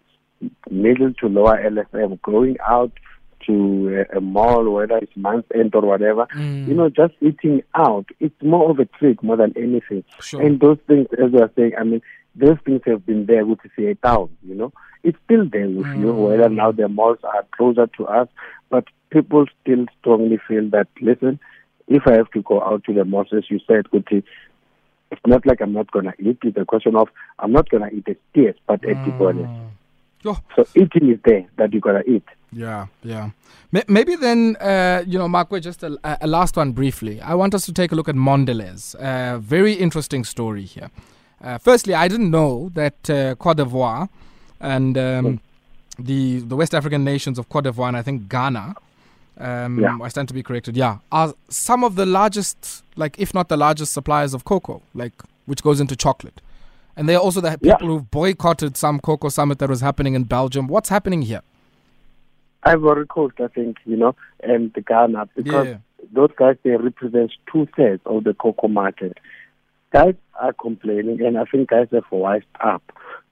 middle 0.71 1.13
to 1.15 1.29
lower 1.29 1.57
LSM, 1.59 2.21
going 2.23 2.57
out 2.67 2.93
to 3.47 4.07
a, 4.13 4.19
a 4.19 4.21
mall, 4.21 4.69
whether 4.71 4.99
it's 4.99 5.17
month 5.17 5.47
end 5.55 5.75
or 5.75 5.83
whatever, 5.83 6.27
Mm. 6.37 6.69
you 6.69 6.75
know, 6.75 6.89
just 6.89 7.15
eating 7.21 7.63
out, 7.75 8.07
it's 8.21 8.41
more 8.43 8.71
of 8.71 8.79
a 8.79 8.85
treat 8.85 9.21
more 9.23 9.37
than 9.37 9.53
anything. 9.57 10.05
Sure. 10.21 10.41
And 10.41 10.61
those 10.61 10.79
things, 10.87 11.09
as 11.23 11.33
we 11.33 11.41
are 11.41 11.51
saying, 11.57 11.73
I 11.79 11.83
mean, 11.83 12.03
those 12.37 12.57
things 12.65 12.83
have 12.87 13.05
been 13.05 13.27
there 13.27 13.45
with 13.45 13.59
the 13.77 13.95
town, 14.03 14.31
you 14.47 14.55
know. 14.55 14.73
It's 15.03 15.19
still 15.25 15.45
there 15.51 15.69
with 15.69 15.87
you, 15.97 16.13
Mm. 16.13 16.29
whether 16.29 16.49
now 16.49 16.71
the 16.71 16.89
malls 16.89 17.19
are 17.25 17.45
closer 17.57 17.89
to 17.99 18.07
us, 18.07 18.29
but 18.71 18.85
people 19.11 19.47
still 19.61 19.87
strongly 19.99 20.39
feel 20.49 20.69
that, 20.71 20.87
listen, 21.01 21.41
if 21.89 22.07
I 22.07 22.13
have 22.15 22.31
to 22.31 22.43
go 22.43 22.63
out 22.63 22.85
to 22.85 22.95
the 22.95 23.05
malls, 23.05 23.33
as 23.37 23.51
you 23.51 23.59
said, 23.67 23.87
Kuti, 23.93 24.23
it's 25.11 25.21
not 25.27 25.45
like 25.45 25.61
I'm 25.61 25.73
not 25.73 25.91
going 25.91 26.05
to 26.07 26.15
eat. 26.21 26.39
It's 26.45 26.57
a 26.57 26.65
question 26.65 26.95
of 26.97 27.09
I'm 27.41 27.53
not 27.53 27.69
going 27.69 27.83
to 27.83 27.95
eat 27.95 28.07
a 28.09 28.17
steak, 28.31 28.55
but 28.69 28.83
at 28.89 29.05
the 29.05 29.11
Mm. 30.25 30.41
So 30.57 30.67
eating 30.75 31.11
is 31.13 31.19
there 31.25 31.45
that 31.57 31.73
you 31.73 31.81
got 31.81 31.93
to 31.93 32.11
eat. 32.11 32.25
Yeah, 32.53 32.87
yeah. 33.03 33.31
May- 33.73 33.85
Maybe 33.89 34.15
then, 34.17 34.57
uh, 34.57 35.03
you 35.07 35.19
know, 35.19 35.29
Mark, 35.29 35.51
we're 35.51 35.61
just 35.61 35.83
a, 35.83 35.99
a 36.21 36.27
last 36.27 36.57
one 36.57 36.73
briefly. 36.73 37.21
I 37.21 37.35
want 37.35 37.55
us 37.55 37.65
to 37.67 37.73
take 37.73 37.93
a 37.93 37.95
look 37.95 38.09
at 38.09 38.15
Mondelez. 38.15 38.95
Uh, 38.95 39.39
very 39.39 39.73
interesting 39.73 40.25
story 40.25 40.65
here. 40.65 40.91
Uh, 41.43 41.59
firstly, 41.59 41.95
I 41.95 42.09
didn't 42.09 42.31
know 42.31 42.71
that 42.75 43.11
uh, 43.11 43.35
Cote 43.37 43.57
d'Ivoire 43.57 44.09
and 44.61 44.97
um, 44.97 45.41
the 45.99 46.41
the 46.41 46.55
West 46.57 46.75
African 46.75 47.03
nations 47.05 47.39
of 47.39 47.49
Cote 47.49 47.65
d'Ivoire 47.65 47.89
and 47.89 47.97
I 47.97 48.03
think 48.03 48.29
Ghana, 48.29 48.77
um, 49.39 49.81
Yeah. 49.81 49.99
I 50.01 50.09
stand 50.09 50.29
to 50.29 50.35
be 50.35 50.43
corrected, 50.43 50.77
yeah, 50.77 50.99
are 51.11 51.35
some 51.49 51.83
of 51.83 51.97
the 51.97 52.07
largest, 52.07 52.85
like 52.97 53.19
if 53.19 53.35
not 53.35 53.49
the 53.49 53.57
largest 53.57 53.93
suppliers 53.93 54.35
of 54.35 54.45
cocoa, 54.45 54.83
like 54.95 55.15
which 55.47 55.63
goes 55.63 55.81
into 55.81 55.97
chocolate. 55.97 56.41
And 56.97 57.09
they 57.09 57.15
are 57.15 57.21
also 57.23 57.41
the 57.41 57.59
Yeah. 57.61 57.77
people 57.77 57.89
who've 57.89 58.11
boycotted 58.11 58.77
some 58.77 59.01
cocoa 59.01 59.29
summit 59.29 59.59
that 59.61 59.69
was 59.69 59.81
happening 59.81 60.15
in 60.15 60.25
Belgium. 60.25 60.67
What's 60.67 60.89
happening 60.89 61.23
here? 61.23 61.41
Ivory 62.65 63.07
Coast, 63.07 63.41
I 63.41 63.49
think, 63.49 63.79
you 63.85 63.97
know, 63.97 64.15
and 64.43 64.73
Ghana, 64.87 65.29
because 65.37 65.67
Yeah. 65.67 65.79
those 66.13 66.31
guys, 66.37 66.57
they 66.63 66.77
represent 66.77 67.33
two 67.51 67.67
thirds 67.77 68.03
of 68.07 68.25
the 68.25 68.35
cocoa 68.35 68.69
market. 68.69 69.19
Guys 69.93 70.15
are 70.41 70.53
complaining, 70.53 71.21
and 71.23 71.37
I 71.39 71.45
think 71.45 71.71
guys 71.71 71.89
have 71.93 72.05
wised 72.11 72.45
up. 72.61 72.83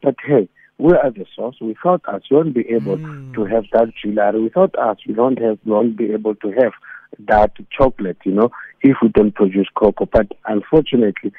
But 0.03 0.17
hey, 0.25 0.49
we 0.79 0.95
are 0.95 1.11
the 1.11 1.27
source. 1.37 1.61
Without 1.61 2.03
us, 2.09 2.23
you 2.31 2.37
won't 2.39 2.55
be 2.55 2.69
able 2.71 2.97
Mm. 2.99 3.35
to 3.35 3.45
have 3.45 3.67
that 3.73 3.95
jewelry. 3.95 4.43
Without 4.43 4.75
us, 4.77 4.99
we 5.07 5.15
don't 5.15 5.39
have, 5.39 5.59
we 5.65 5.73
won't 5.73 5.97
be 5.97 6.13
able 6.13 6.35
to 6.37 6.51
have 6.53 6.73
that 7.21 7.53
chocolate, 7.71 8.19
you 8.25 8.33
know, 8.33 8.51
if 8.83 8.97
we 9.03 9.09
don't 9.09 9.35
produce 9.35 9.69
cocoa. 9.75 10.07
But 10.07 10.33
unfortunately, 10.47 11.33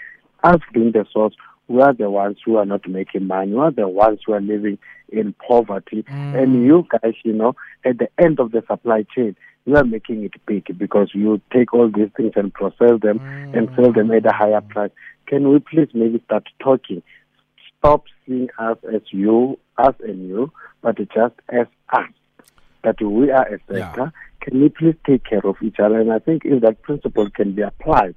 us 0.44 0.62
being 0.74 0.92
the 0.92 1.06
source, 1.12 1.36
we 1.72 1.82
are 1.82 1.94
the 1.94 2.10
ones 2.10 2.38
who 2.44 2.58
are 2.58 2.66
not 2.66 2.88
making 2.88 3.28
money. 3.28 3.54
We 3.54 3.60
are 3.60 3.72
the 3.72 3.88
ones 3.88 4.20
who 4.25 4.34
are 4.34 4.42
living 4.42 4.78
in 5.10 5.34
poverty. 5.48 6.04
Mm. 6.04 6.44
And 6.44 6.66
you 6.66 6.86
guys, 6.90 7.13
you 7.24 7.34
know, 7.34 7.56
at 7.86 7.98
the 7.98 8.10
end 8.18 8.40
of 8.40 8.51
the 8.51 8.63
supply 8.68 9.06
chain, 9.16 9.36
you 9.66 9.75
are 9.75 9.84
making 9.84 10.24
it 10.24 10.34
big 10.46 10.78
because 10.78 11.12
you 11.13 11.40
take 11.54 11.74
all 11.74 11.90
these 11.90 12.10
things 12.18 12.34
and 12.36 12.54
process 12.54 13.00
them 13.01 13.20
mm. 13.20 13.58
and 13.58 13.70
sell 13.75 13.94
them 13.94 14.12
at 14.12 14.25
a 14.25 14.34
higher 14.34 14.62
price. 14.62 14.92
Can 15.28 15.50
we 15.50 15.60
please 15.60 15.88
maybe 15.94 16.22
start 16.25 16.48
talking? 16.60 17.01
Stop 17.80 18.04
seeing 18.28 18.50
us 18.60 18.78
as 18.94 19.01
you, 19.12 19.58
us 19.78 19.96
and 20.01 20.28
you, 20.28 20.51
but 20.82 20.98
just 20.98 21.36
as 21.50 21.68
us. 21.94 22.10
That 22.84 23.00
we 23.01 23.30
are 23.32 23.46
a 23.46 23.60
sector. 23.60 23.75
Yeah. 23.78 24.10
Can 24.42 24.60
we 24.60 24.70
please 24.70 24.96
take 25.06 25.24
care 25.24 25.46
of 25.46 25.56
each 25.62 25.80
other? 25.80 26.00
And 26.00 26.12
I 26.12 26.20
think 26.20 26.44
if 26.46 26.62
that 26.63 26.82
principle 26.82 27.30
can 27.30 27.54
be 27.54 27.62
applied 27.62 28.16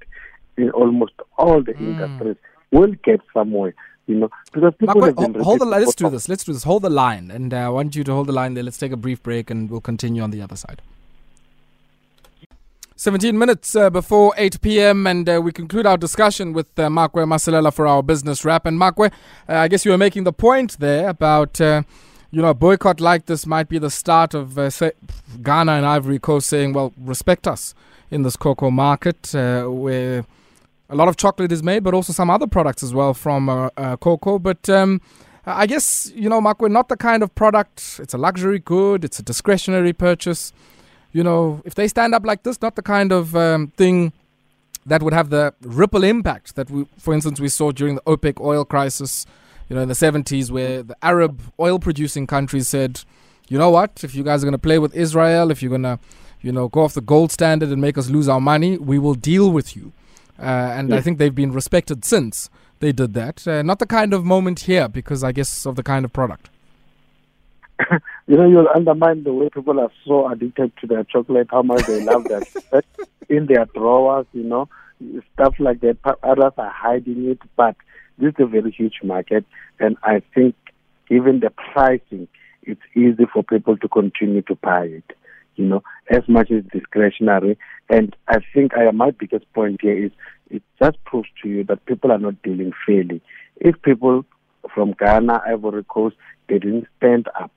in 0.57 0.71
almost 0.71 1.13
all 1.37 1.61
the 1.61 1.73
mm. 1.73 1.81
industries, 1.81 2.37
we'll 2.71 2.93
get 3.03 3.21
somewhere 3.33 3.73
you 4.07 4.15
know, 4.15 4.29
because 4.53 4.73
people 4.77 5.01
Mark, 5.01 5.17
hold, 5.17 5.35
hold 5.37 5.61
the. 5.61 5.65
Let's 5.65 5.95
do 5.95 6.09
this. 6.09 6.29
Let's 6.29 6.43
do 6.43 6.53
this. 6.53 6.63
Hold 6.63 6.83
the 6.83 6.91
line, 6.91 7.31
and 7.31 7.53
uh, 7.53 7.57
I 7.57 7.69
want 7.69 7.95
you 7.95 8.03
to 8.03 8.13
hold 8.13 8.27
the 8.27 8.33
line 8.33 8.53
there. 8.53 8.63
Let's 8.63 8.77
take 8.77 8.91
a 8.91 8.97
brief 8.97 9.23
break, 9.23 9.49
and 9.49 9.69
we'll 9.69 9.81
continue 9.81 10.21
on 10.21 10.29
the 10.29 10.41
other 10.41 10.55
side. 10.55 10.81
17 12.97 13.37
minutes 13.37 13.75
uh, 13.75 13.89
before 13.89 14.33
8 14.37 14.61
p.m., 14.61 15.05
and 15.05 15.27
uh, 15.27 15.41
we 15.43 15.51
conclude 15.51 15.85
our 15.85 15.97
discussion 15.97 16.53
with 16.53 16.67
uh, 16.79 16.87
Makwe 16.87 17.25
Masilela 17.25 17.73
for 17.73 17.85
our 17.85 18.01
business 18.01 18.45
wrap. 18.45 18.65
And 18.65 18.79
Makwe, 18.79 19.11
uh, 19.49 19.53
I 19.53 19.67
guess 19.67 19.83
you 19.83 19.91
were 19.91 19.97
making 19.97 20.23
the 20.23 20.31
point 20.31 20.79
there 20.79 21.09
about, 21.09 21.59
uh, 21.59 21.83
you 22.31 22.41
know, 22.41 22.49
a 22.49 22.53
boycott 22.53 23.01
like 23.01 23.25
this 23.25 23.45
might 23.45 23.67
be 23.67 23.79
the 23.79 23.89
start 23.89 24.33
of 24.33 24.57
uh, 24.57 24.69
say, 24.69 24.93
Ghana 25.43 25.73
and 25.73 25.85
Ivory 25.85 26.19
Coast 26.19 26.47
saying, 26.47 26.71
well, 26.71 26.93
respect 26.97 27.47
us 27.47 27.75
in 28.09 28.21
this 28.21 28.37
cocoa 28.37 28.71
market 28.71 29.35
uh, 29.35 29.65
where 29.65 30.25
a 30.89 30.95
lot 30.95 31.07
of 31.07 31.17
chocolate 31.17 31.51
is 31.51 31.63
made, 31.63 31.83
but 31.83 31.93
also 31.93 32.13
some 32.13 32.29
other 32.29 32.47
products 32.47 32.83
as 32.83 32.93
well 32.93 33.13
from 33.13 33.47
cocoa. 33.99 34.39
But 34.39 34.69
um, 34.69 35.01
I 35.45 35.65
guess, 35.65 36.11
you 36.15 36.29
know, 36.29 36.39
Mark, 36.41 36.61
we're 36.61 36.69
not 36.69 36.89
the 36.89 36.97
kind 36.97 37.23
of 37.23 37.33
product, 37.35 37.99
it's 38.01 38.13
a 38.13 38.17
luxury 38.17 38.59
good, 38.59 39.03
it's 39.03 39.19
a 39.19 39.23
discretionary 39.23 39.93
purchase 39.93 40.53
you 41.15 41.23
know, 41.23 41.61
if 41.63 41.75
they 41.75 41.87
stand 41.87 42.13
up 42.13 42.25
like 42.25 42.43
this, 42.43 42.61
not 42.61 42.75
the 42.75 42.81
kind 42.81 43.13
of 43.13 43.37
um, 43.37 43.67
thing 43.77 44.11
that 44.85 45.01
would 45.01 45.13
have 45.13 45.29
the 45.29 45.53
ripple 45.61 46.03
impact 46.03 46.57
that 46.57 46.69
we, 46.69 46.85
for 46.97 47.13
instance, 47.13 47.39
we 47.39 47.47
saw 47.47 47.71
during 47.71 47.95
the 47.95 48.01
OPEC 48.01 48.41
oil 48.41 48.65
crisis, 48.65 49.25
you 49.69 49.77
know, 49.77 49.81
in 49.81 49.87
the 49.87 49.93
70s, 49.93 50.51
where 50.51 50.83
the 50.83 50.97
Arab 51.01 51.41
oil 51.57 51.79
producing 51.79 52.27
countries 52.27 52.67
said, 52.67 52.99
you 53.47 53.57
know 53.57 53.69
what, 53.69 54.03
if 54.03 54.13
you 54.13 54.25
guys 54.25 54.43
are 54.43 54.45
going 54.45 54.51
to 54.51 54.57
play 54.57 54.77
with 54.77 54.93
Israel, 54.93 55.51
if 55.51 55.63
you're 55.63 55.69
going 55.69 55.83
to, 55.83 55.97
you 56.41 56.51
know, 56.51 56.67
go 56.67 56.81
off 56.81 56.93
the 56.95 56.99
gold 56.99 57.31
standard 57.31 57.69
and 57.69 57.79
make 57.79 57.97
us 57.97 58.09
lose 58.09 58.27
our 58.27 58.41
money, 58.41 58.77
we 58.77 58.99
will 58.99 59.15
deal 59.15 59.49
with 59.49 59.73
you. 59.73 59.93
Uh, 60.37 60.43
and 60.43 60.89
yeah. 60.89 60.97
I 60.97 61.01
think 61.01 61.17
they've 61.17 61.33
been 61.33 61.51
respected 61.51 62.03
since 62.05 62.49
they 62.79 62.91
did 62.91 63.13
that. 63.13 63.47
Uh, 63.47 63.61
not 63.61 63.79
the 63.79 63.85
kind 63.85 64.13
of 64.13 64.25
moment 64.25 64.61
here 64.61 64.87
because 64.87 65.23
I 65.23 65.31
guess 65.31 65.65
of 65.65 65.75
the 65.75 65.83
kind 65.83 66.05
of 66.05 66.13
product. 66.13 66.49
you 68.27 68.37
know, 68.37 68.47
you'll 68.47 68.69
undermine 68.73 69.23
the 69.23 69.33
way 69.33 69.49
people 69.49 69.79
are 69.79 69.91
so 70.05 70.29
addicted 70.29 70.71
to 70.81 70.87
their 70.87 71.03
chocolate, 71.03 71.47
how 71.51 71.61
much 71.61 71.85
they 71.85 72.03
love 72.03 72.23
that 72.25 72.83
in 73.29 73.47
their 73.47 73.65
drawers, 73.65 74.25
you 74.33 74.43
know, 74.43 74.69
stuff 75.33 75.55
like 75.59 75.81
that. 75.81 75.97
Others 76.23 76.53
are 76.57 76.69
hiding 76.69 77.29
it, 77.29 77.39
but 77.55 77.75
this 78.17 78.29
is 78.29 78.35
a 78.39 78.45
very 78.45 78.71
huge 78.71 78.99
market, 79.03 79.45
and 79.79 79.97
I 80.03 80.21
think 80.33 80.55
even 81.09 81.41
the 81.41 81.49
pricing, 81.49 82.27
it's 82.63 82.81
easy 82.95 83.25
for 83.31 83.43
people 83.43 83.77
to 83.77 83.87
continue 83.87 84.41
to 84.43 84.55
buy 84.55 84.85
it. 84.85 85.17
You 85.55 85.65
know, 85.65 85.83
as 86.09 86.23
much 86.27 86.51
as 86.51 86.63
discretionary, 86.71 87.57
and 87.89 88.15
I 88.27 88.39
think 88.53 88.73
I, 88.75 88.89
my 88.91 89.11
biggest 89.11 89.51
point 89.53 89.81
here 89.81 90.05
is 90.05 90.11
it 90.49 90.63
just 90.81 91.03
proves 91.05 91.29
to 91.41 91.49
you 91.49 91.63
that 91.65 91.85
people 91.85 92.11
are 92.11 92.17
not 92.17 92.41
dealing 92.43 92.73
fairly. 92.85 93.21
If 93.57 93.81
people 93.81 94.25
from 94.73 94.93
Ghana, 94.99 95.41
Ivory 95.47 95.85
Coast, 95.85 96.15
they 96.49 96.59
didn't 96.59 96.87
stand 96.97 97.27
up 97.39 97.51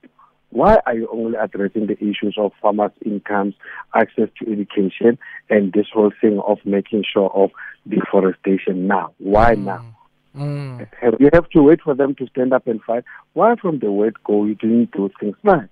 why 0.51 0.77
are 0.85 0.95
you 0.95 1.07
only 1.11 1.37
addressing 1.37 1.87
the 1.87 1.97
issues 1.97 2.35
of 2.37 2.51
farmers' 2.61 2.91
incomes, 3.05 3.53
access 3.93 4.29
to 4.39 4.51
education, 4.51 5.17
and 5.49 5.73
this 5.73 5.85
whole 5.93 6.11
thing 6.19 6.39
of 6.45 6.57
making 6.65 7.03
sure 7.11 7.29
of 7.29 7.51
deforestation 7.87 8.87
now? 8.87 9.13
Why 9.19 9.55
mm. 9.55 9.65
now? 9.65 9.95
Mm. 10.35 10.87
You 11.19 11.29
have 11.33 11.49
to 11.49 11.61
wait 11.61 11.81
for 11.81 11.93
them 11.93 12.15
to 12.15 12.27
stand 12.27 12.53
up 12.53 12.67
and 12.67 12.81
fight. 12.81 13.03
Why 13.33 13.55
from 13.55 13.79
the 13.79 13.91
word 13.91 14.15
go 14.23 14.45
you 14.45 14.55
didn't 14.55 14.91
do 14.91 15.09
things 15.19 15.35
right? 15.43 15.69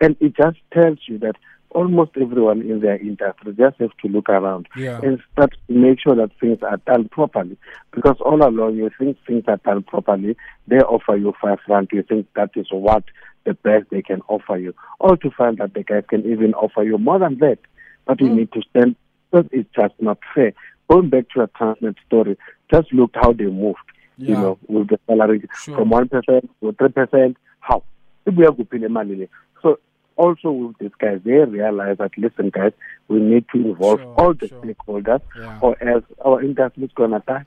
And 0.00 0.16
it 0.20 0.36
just 0.36 0.58
tells 0.72 0.98
you 1.06 1.18
that 1.18 1.36
almost 1.74 2.12
everyone 2.20 2.62
in 2.62 2.80
their 2.80 2.96
industry 2.96 3.52
just 3.58 3.78
have 3.80 3.90
to 4.02 4.08
look 4.08 4.28
around 4.28 4.66
yeah. 4.76 5.00
and 5.02 5.20
start 5.32 5.52
to 5.66 5.74
make 5.74 6.00
sure 6.00 6.14
that 6.14 6.30
things 6.40 6.58
are 6.62 6.78
done 6.78 7.08
properly. 7.08 7.56
Because 7.92 8.16
all 8.20 8.42
along 8.46 8.76
you 8.76 8.90
think 8.98 9.18
things 9.26 9.44
are 9.48 9.58
done 9.58 9.82
properly, 9.82 10.36
they 10.68 10.78
offer 10.78 11.16
you 11.16 11.34
five 11.42 11.58
rand, 11.68 11.88
you 11.92 12.02
think 12.02 12.26
that 12.34 12.50
is 12.54 12.68
what 12.70 13.04
the 13.44 13.54
best 13.54 13.86
they 13.90 14.02
can 14.02 14.22
offer 14.28 14.56
you. 14.56 14.74
All 15.00 15.16
to 15.16 15.30
find 15.30 15.58
that 15.58 15.74
the 15.74 15.82
guys 15.82 16.04
can 16.08 16.24
even 16.24 16.54
offer 16.54 16.82
you 16.82 16.96
more 16.96 17.18
than 17.18 17.38
that. 17.38 17.58
But 18.06 18.18
mm. 18.18 18.28
you 18.28 18.34
need 18.34 18.52
to 18.52 18.62
stand 18.70 18.96
because 19.30 19.48
it's 19.52 19.68
just 19.74 19.94
not 20.00 20.18
fair. 20.34 20.52
Going 20.88 21.10
back 21.10 21.28
to 21.30 21.42
a 21.42 21.48
Transnet 21.48 21.96
story, 22.06 22.38
just 22.72 22.92
look 22.92 23.10
how 23.14 23.32
they 23.32 23.44
moved, 23.44 23.78
yeah. 24.16 24.28
you 24.28 24.34
know, 24.34 24.58
with 24.68 24.88
the 24.88 25.00
salary 25.06 25.42
sure. 25.62 25.76
from 25.76 25.90
one 25.90 26.08
percent 26.08 26.50
to 26.60 26.72
three 26.72 26.90
percent. 26.90 27.36
How? 27.60 27.82
So 29.62 29.78
also 30.16 30.50
with 30.50 30.78
these 30.78 30.90
guys, 30.98 31.20
they 31.24 31.32
realize 31.32 31.98
that 31.98 32.16
listen, 32.16 32.50
guys, 32.50 32.72
we 33.08 33.20
need 33.20 33.46
to 33.52 33.58
involve 33.58 34.00
sure, 34.00 34.14
all 34.14 34.34
the 34.34 34.48
sure. 34.48 34.62
stakeholders, 34.62 35.20
yeah. 35.38 35.58
or 35.60 35.82
else 35.82 36.04
our 36.24 36.42
industry 36.42 36.84
is 36.84 36.90
gonna 36.94 37.22
die. 37.26 37.44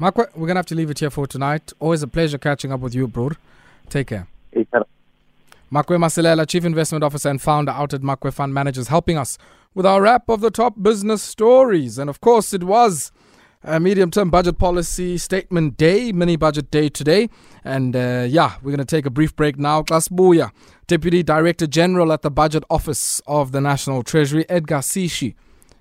Makwe, 0.00 0.28
we're 0.36 0.46
gonna 0.46 0.58
have 0.58 0.66
to 0.66 0.74
leave 0.74 0.90
it 0.90 0.98
here 0.98 1.10
for 1.10 1.26
tonight. 1.26 1.72
Always 1.80 2.02
a 2.02 2.08
pleasure 2.08 2.38
catching 2.38 2.72
up 2.72 2.80
with 2.80 2.94
you, 2.94 3.08
bro. 3.08 3.30
Take 3.88 4.08
care. 4.08 4.26
Take 4.54 4.70
care. 4.70 4.84
Makwe 5.72 5.98
Masilela, 5.98 6.48
Chief 6.48 6.64
Investment 6.64 7.04
Officer 7.04 7.28
and 7.28 7.42
founder 7.42 7.72
out 7.72 7.92
at 7.92 8.00
Makwe 8.00 8.32
Fund 8.32 8.54
Managers, 8.54 8.88
helping 8.88 9.18
us 9.18 9.36
with 9.74 9.84
our 9.84 10.00
wrap 10.00 10.28
of 10.28 10.40
the 10.40 10.50
top 10.50 10.74
business 10.80 11.22
stories. 11.22 11.98
And 11.98 12.08
of 12.08 12.20
course, 12.20 12.54
it 12.54 12.64
was 12.64 13.12
a 13.62 13.80
medium 13.80 14.10
term 14.10 14.30
budget 14.30 14.58
policy 14.58 15.18
statement 15.18 15.76
day, 15.76 16.12
mini 16.12 16.36
budget 16.36 16.70
day 16.70 16.88
today. 16.88 17.28
And 17.64 17.94
uh, 17.96 18.26
yeah, 18.28 18.56
we're 18.62 18.70
going 18.70 18.78
to 18.78 18.84
take 18.84 19.06
a 19.06 19.10
brief 19.10 19.34
break 19.34 19.58
now. 19.58 19.82
Klas 19.82 20.08
Buya, 20.08 20.50
Deputy 20.86 21.22
Director 21.22 21.66
General 21.66 22.12
at 22.12 22.22
the 22.22 22.30
Budget 22.30 22.64
Office 22.70 23.20
of 23.26 23.52
the 23.52 23.60
National 23.60 24.02
Treasury, 24.02 24.48
Edgar 24.48 24.78
Sishi, 24.78 25.34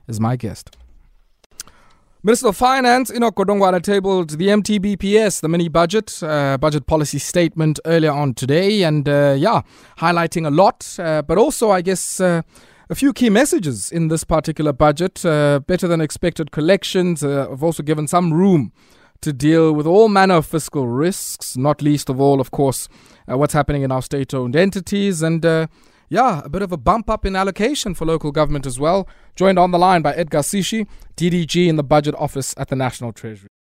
is 0.08 0.20
my 0.20 0.36
guest. 0.36 0.76
Minister 2.24 2.48
of 2.48 2.58
Finance, 2.58 3.12
Enoch 3.14 3.36
Godongwana, 3.36 3.82
tabled 3.82 4.32
the 4.32 4.48
MTBPS, 4.48 5.40
the 5.40 5.48
mini 5.48 5.70
budget, 5.70 6.22
uh, 6.24 6.58
budget 6.58 6.88
policy 6.88 7.20
statement 7.20 7.80
earlier 7.86 8.12
on 8.12 8.34
today, 8.34 8.84
and 8.84 9.08
uh, 9.08 9.36
yeah, 9.38 9.62
highlighting 10.00 10.46
a 10.46 10.50
lot, 10.50 10.98
uh, 11.00 11.22
but 11.22 11.38
also, 11.38 11.70
I 11.70 11.82
guess, 11.82 12.20
uh, 12.20 12.42
a 12.90 12.96
few 12.96 13.14
key 13.14 13.30
messages 13.30 13.92
in 13.92 14.08
this 14.08 14.24
particular 14.24 14.74
budget. 14.74 15.26
Uh, 15.26 15.60
better 15.60 15.88
than 15.88 16.02
expected 16.02 16.52
collections 16.52 17.24
uh, 17.24 17.48
have 17.50 17.64
also 17.64 17.84
given 17.84 18.08
some 18.08 18.34
room 18.34 18.72
to 19.22 19.34
deal 19.34 19.74
with 19.74 19.88
all 19.88 20.10
manner 20.10 20.36
of 20.36 20.46
fiscal 20.46 20.88
risks, 20.88 21.58
not 21.58 21.82
least 21.82 22.10
of 22.10 22.22
all, 22.22 22.40
of 22.40 22.52
course, 22.52 22.88
what's 23.26 23.54
happening 23.54 23.82
in 23.82 23.92
our 23.92 24.02
state 24.02 24.34
owned 24.34 24.56
entities. 24.56 25.24
And 25.24 25.44
yeah, 26.10 26.42
a 26.46 26.50
bit 26.50 26.62
of 26.62 26.72
a 26.72 26.78
bump 26.78 27.10
up 27.10 27.26
in 27.26 27.36
allocation 27.36 27.94
for 27.94 28.06
local 28.06 28.32
government 28.32 28.66
as 28.66 28.80
well. 28.80 29.08
Joined 29.36 29.60
on 29.60 29.72
the 29.72 29.80
line 29.80 30.02
by 30.02 30.14
Edgar 30.14 30.40
Sishi, 30.40 30.88
DDG 31.18 31.68
in 31.68 31.76
the 31.76 31.84
Budget 31.84 32.16
Office 32.16 32.54
at 32.58 32.70
the 32.70 32.76
National 32.76 33.12
Treasury. 33.12 33.50